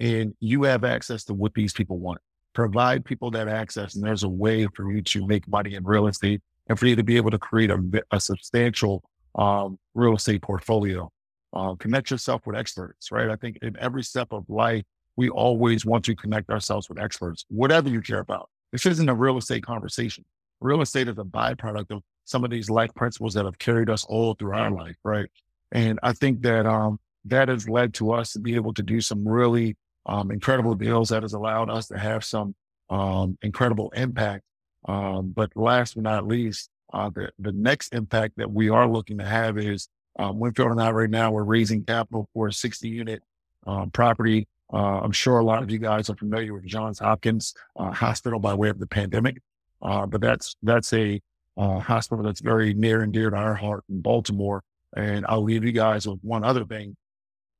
[0.00, 2.20] And you have access to what these people want.
[2.52, 6.08] Provide people that access, and there's a way for you to make money in real
[6.08, 7.80] estate and for you to be able to create a,
[8.10, 9.02] a substantial
[9.36, 11.10] um, real estate portfolio
[11.52, 13.30] uh, connect yourself with experts, right?
[13.30, 14.84] I think in every step of life,
[15.16, 18.48] we always want to connect ourselves with experts, whatever you care about.
[18.72, 20.24] This isn't a real estate conversation.
[20.60, 24.04] Real estate is a byproduct of some of these life principles that have carried us
[24.04, 25.28] all through our life, right?
[25.72, 29.00] And I think that um, that has led to us to be able to do
[29.00, 29.76] some really
[30.06, 32.54] um, incredible deals that has allowed us to have some
[32.90, 34.44] um, incredible impact.
[34.86, 39.18] Um, but last but not least, uh, the, the next impact that we are looking
[39.18, 39.88] to have is
[40.18, 43.22] um, Winfield and I right now we're raising capital for a 60 unit
[43.66, 44.48] um, property.
[44.72, 48.38] Uh, I'm sure a lot of you guys are familiar with Johns Hopkins uh, Hospital
[48.38, 49.40] by way of the pandemic,
[49.80, 51.20] uh, but that's that's a
[51.56, 54.62] uh, hospital that's very near and dear to our heart in Baltimore.
[54.96, 56.96] And I'll leave you guys with one other thing: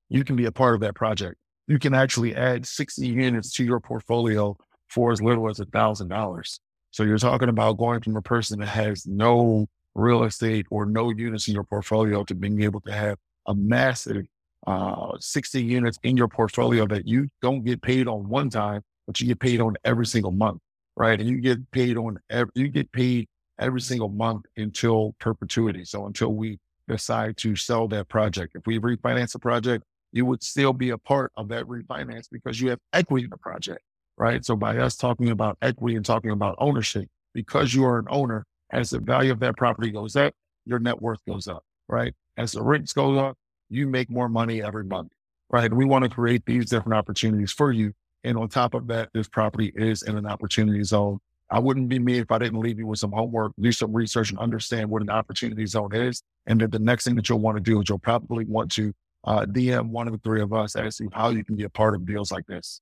[0.09, 1.37] you can be a part of that project.
[1.67, 4.57] You can actually add 60 units to your portfolio
[4.89, 6.61] for as little as a thousand dollars.
[6.91, 9.67] So you're talking about going from a person that has no
[9.99, 14.25] real estate or no units in your portfolio to being able to have a massive
[14.67, 19.21] uh, 60 units in your portfolio that you don't get paid on one time, but
[19.21, 20.61] you get paid on every single month,
[20.97, 21.19] right?
[21.21, 23.29] And you get paid on every, you get paid
[23.59, 25.85] every single month until perpetuity.
[25.85, 30.43] So until we decide to sell that project, if we refinance a project, you would
[30.43, 33.81] still be a part of that refinance because you have equity in the project,
[34.17, 34.45] right?
[34.45, 38.45] So by us talking about equity and talking about ownership, because you are an owner,
[38.71, 40.35] as the value of that property goes up,
[40.67, 42.15] your net worth goes up, right?
[42.37, 43.37] As the rents go up,
[43.71, 45.13] you make more money every month,
[45.51, 45.73] right?
[45.73, 47.93] We want to create these different opportunities for you.
[48.25, 51.19] And on top of that, this property is in an opportunity zone.
[51.51, 54.31] I wouldn't be me if I didn't leave you with some homework, do some research
[54.31, 56.23] and understand what an opportunity zone is.
[56.47, 58.93] And then the next thing that you'll want to do is you'll probably want to
[59.25, 61.95] uh, DM one of the three of us, asking how you can be a part
[61.95, 62.81] of deals like this.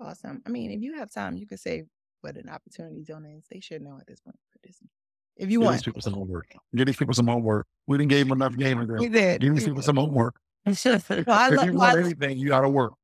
[0.00, 0.42] Awesome.
[0.44, 1.84] I mean, if you have time, you could say
[2.24, 3.44] what an opportunity zone is.
[3.50, 4.88] They should know at this point for Disney.
[5.36, 5.76] If you Give want.
[5.76, 6.46] these people some homework.
[6.74, 7.66] Give these people some homework.
[7.86, 9.40] We didn't give them enough game We did.
[9.40, 10.36] Give these people some homework.
[10.66, 10.72] No,
[11.28, 12.94] I if love, you no, want I, anything, you got to work.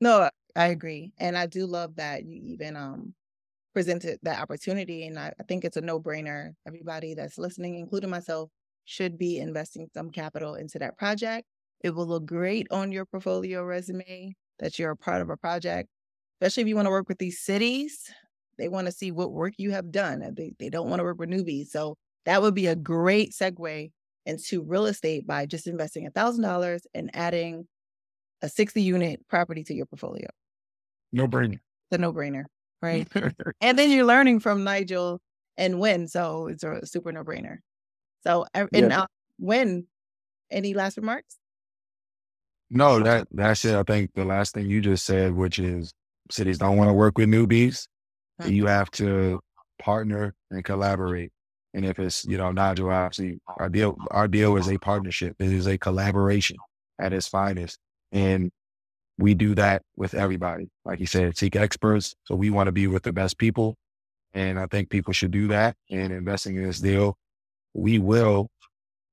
[0.00, 1.12] no, I agree.
[1.18, 3.14] And I do love that you even um
[3.72, 5.06] presented that opportunity.
[5.06, 6.54] And I, I think it's a no brainer.
[6.66, 8.50] Everybody that's listening, including myself,
[8.84, 11.46] should be investing some capital into that project.
[11.82, 15.88] It will look great on your portfolio resume that you're a part of a project,
[16.40, 18.12] especially if you want to work with these cities.
[18.58, 20.34] They want to see what work you have done.
[20.36, 21.68] They, they don't want to work with newbies.
[21.68, 21.96] So
[22.26, 23.90] that would be a great segue
[24.26, 27.66] into real estate by just investing $1,000 and adding
[28.42, 30.28] a 60 unit property to your portfolio.
[31.12, 31.60] No brainer.
[31.90, 32.44] The no brainer,
[32.82, 33.06] right?
[33.60, 35.20] and then you're learning from Nigel
[35.56, 36.08] and Win.
[36.08, 37.58] So it's a super no brainer.
[38.22, 39.02] So, uh, and Yeah.
[39.02, 39.06] uh,
[39.38, 39.86] Win,
[40.50, 41.38] any last remarks?
[42.70, 43.74] No, that that's it.
[43.74, 45.92] I think the last thing you just said, which is
[46.30, 47.86] cities don't want to work with newbies.
[48.42, 48.52] Mhm.
[48.52, 49.40] You have to
[49.78, 51.32] partner and collaborate.
[51.74, 55.36] And if it's, you know, Nigel, obviously our deal, our deal is a partnership.
[55.40, 56.56] It is a collaboration
[56.98, 57.78] at its finest.
[58.12, 58.50] And
[59.18, 60.68] we do that with everybody.
[60.84, 62.14] Like you said, seek experts.
[62.24, 63.76] So we want to be with the best people.
[64.34, 65.76] And I think people should do that.
[65.90, 67.16] And investing in this deal,
[67.74, 68.48] we will,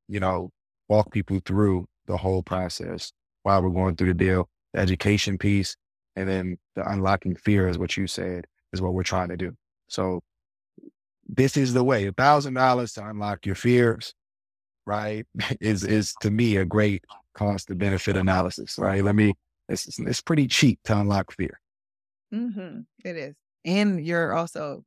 [0.08, 0.52] you know,
[0.90, 3.12] walk people through the whole process
[3.44, 4.50] while we're going through the deal.
[4.74, 5.76] The education piece
[6.16, 9.56] and then the unlocking fear is what you said is what we're trying to do.
[9.88, 10.22] So
[11.28, 12.06] this is the way.
[12.08, 14.14] A thousand dollars to unlock your fears,
[14.86, 15.26] right?
[15.62, 17.04] Is is to me a great
[17.34, 19.04] cost to benefit analysis, right?
[19.04, 19.34] Let me
[19.70, 21.60] it's it's- pretty cheap to unlock fear.
[22.34, 22.82] Mm-hmm.
[23.06, 23.36] It is.
[23.66, 24.84] And you're also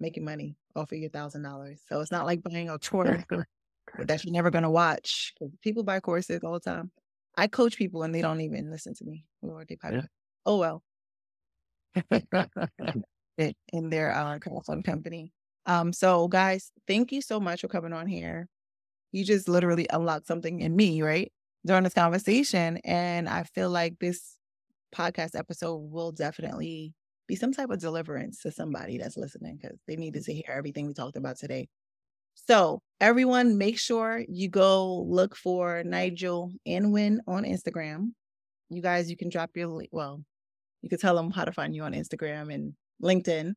[0.00, 1.80] making money off of your thousand dollars.
[1.88, 3.24] So it's not like buying a tour
[3.98, 5.34] that you're never going to watch.
[5.62, 6.90] People buy courses all the time.
[7.36, 9.24] I coach people and they don't even listen to me.
[9.42, 10.06] Lord, they probably, Yeah.
[10.46, 10.82] oh well,
[13.38, 15.32] in their uh, crowdfund company.
[15.66, 18.48] Um, so guys, thank you so much for coming on here.
[19.12, 21.32] You just literally unlocked something in me, right?
[21.64, 22.78] During this conversation.
[22.84, 24.36] And I feel like this
[24.94, 26.94] podcast episode will definitely
[27.26, 30.86] be some type of deliverance to somebody that's listening because they needed to hear everything
[30.86, 31.68] we talked about today.
[32.34, 38.12] So, everyone, make sure you go look for Nigel and Win on Instagram.
[38.70, 40.24] You guys, you can drop your well,
[40.84, 43.54] you can tell them how to find you on Instagram and LinkedIn,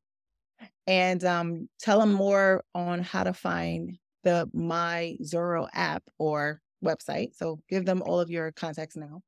[0.88, 7.36] and um, tell them more on how to find the MyZoro app or website.
[7.36, 9.22] So, give them all of your contacts now.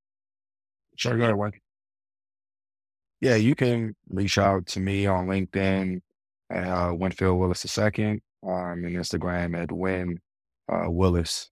[0.95, 1.51] Sure, go ahead, Wayne.
[3.19, 5.99] Yeah, you can reach out to me on LinkedIn
[6.49, 10.19] at uh, Winfield Willis II, um, and Instagram at Win
[10.71, 11.49] uh, Willis.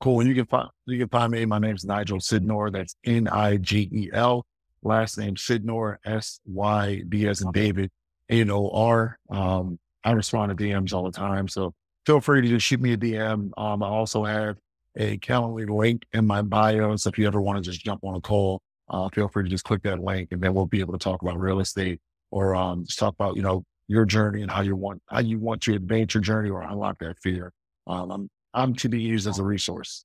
[0.00, 0.20] Cool.
[0.20, 1.44] And you can find you can find me.
[1.44, 2.72] My name's Nigel Sidnor.
[2.72, 4.46] That's N I G E L.
[4.82, 5.96] Last name Sidnor.
[6.04, 7.90] S Y D as in David.
[8.28, 9.18] N O R.
[9.30, 11.74] Um, I respond to DMs all the time, so
[12.06, 13.50] feel free to just shoot me a DM.
[13.56, 14.56] Um, I also have
[14.96, 18.14] a Calendly link in my bio, so if you ever want to just jump on
[18.14, 20.92] a call, uh, feel free to just click that link, and then we'll be able
[20.92, 24.50] to talk about real estate or um, just talk about you know your journey and
[24.50, 27.52] how you want how you want to advance your journey or unlock that fear.
[27.86, 30.04] Um, I'm I'm to be used as a resource.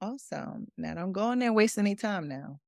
[0.00, 0.66] Awesome.
[0.76, 2.58] Now, don't go in there and waste any time now.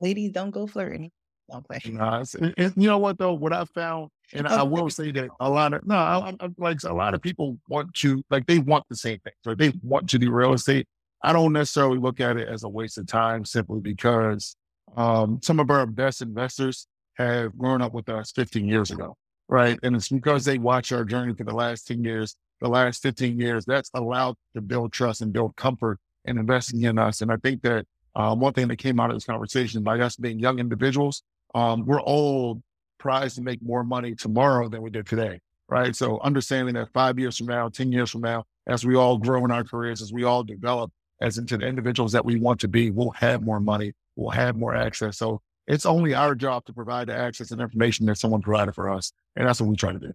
[0.00, 1.10] Ladies, don't go flirting.
[1.50, 1.78] Don't play.
[1.86, 3.34] Nah, it- it- you know what though?
[3.34, 6.82] What I found, and I will say that a lot of no, I, I, like
[6.84, 10.08] a lot of people want to like they want the same thing, so they want
[10.10, 10.88] to do real estate.
[11.22, 14.56] I don't necessarily look at it as a waste of time simply because
[14.96, 19.16] um, some of our best investors have grown up with us 15 years ago,
[19.48, 19.78] right?
[19.82, 23.38] And it's because they watch our journey for the last 10 years, the last 15
[23.38, 23.64] years.
[23.64, 27.20] That's allowed to build trust and build comfort in investing in us.
[27.20, 27.86] And I think that
[28.16, 31.22] um, one thing that came out of this conversation by us being young individuals,
[31.54, 32.62] um, we're all
[32.98, 35.94] prized to make more money tomorrow than we did today, right?
[35.94, 39.44] So understanding that five years from now, 10 years from now, as we all grow
[39.44, 40.90] in our careers, as we all develop
[41.20, 44.56] as into the individuals that we want to be, we'll have more money, we'll have
[44.56, 45.18] more access.
[45.18, 48.90] So it's only our job to provide the access and information that someone provided for
[48.90, 49.12] us.
[49.36, 50.12] And that's what we try to do.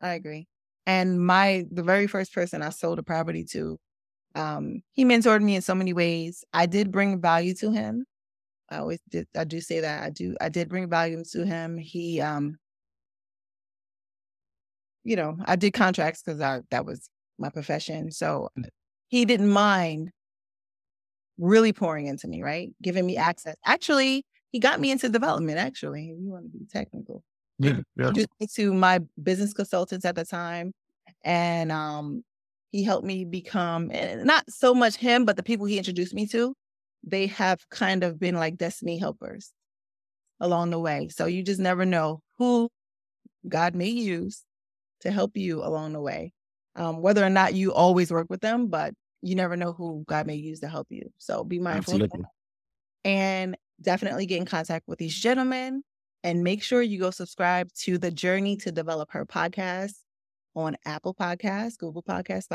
[0.00, 0.46] I agree.
[0.86, 3.78] And my the very first person I sold a property to,
[4.36, 6.44] um, he mentored me in so many ways.
[6.54, 8.06] I did bring value to him.
[8.70, 9.28] I always did.
[9.36, 10.36] I do say that I do.
[10.40, 11.78] I did bring value to him.
[11.78, 12.58] He um
[15.04, 17.08] you know, I did contracts because I that was
[17.38, 18.10] my profession.
[18.12, 18.48] So
[19.08, 20.10] he didn't mind
[21.38, 22.70] really pouring into me, right?
[22.82, 23.56] Giving me access.
[23.64, 26.10] Actually, he got me into development, actually.
[26.10, 27.24] if You want to be technical.
[27.62, 27.80] Yeah.
[27.96, 28.24] yeah.
[28.56, 30.72] To my business consultants at the time.
[31.24, 32.24] And um
[32.70, 33.90] he helped me become
[34.24, 36.54] not so much him, but the people he introduced me to,
[37.04, 39.52] they have kind of been like destiny helpers
[40.40, 41.08] along the way.
[41.08, 42.70] So you just never know who
[43.46, 44.42] God may use
[45.00, 46.32] to help you along the way.
[46.74, 50.26] Um, whether or not you always work with them, but you never know who God
[50.26, 51.12] may use to help you.
[51.18, 51.94] So be mindful.
[51.94, 52.24] Absolutely.
[53.04, 55.82] And definitely get in contact with these gentlemen
[56.24, 59.94] and make sure you go subscribe to the Journey to Develop Her podcast
[60.54, 62.46] on Apple Podcasts, Google Podcasts,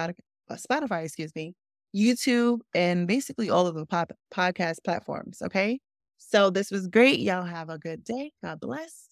[0.49, 1.53] Spotify, uh, excuse me,
[1.95, 5.41] YouTube, and basically all of the pop- podcast platforms.
[5.41, 5.79] Okay.
[6.17, 7.19] So this was great.
[7.19, 8.31] Y'all have a good day.
[8.43, 9.07] God bless.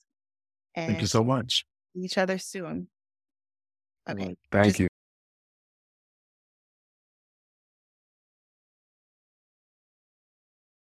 [0.76, 1.66] And Thank you so much.
[1.96, 2.88] Each other soon.
[4.10, 4.36] Okay.
[4.52, 4.88] Thank Just- you.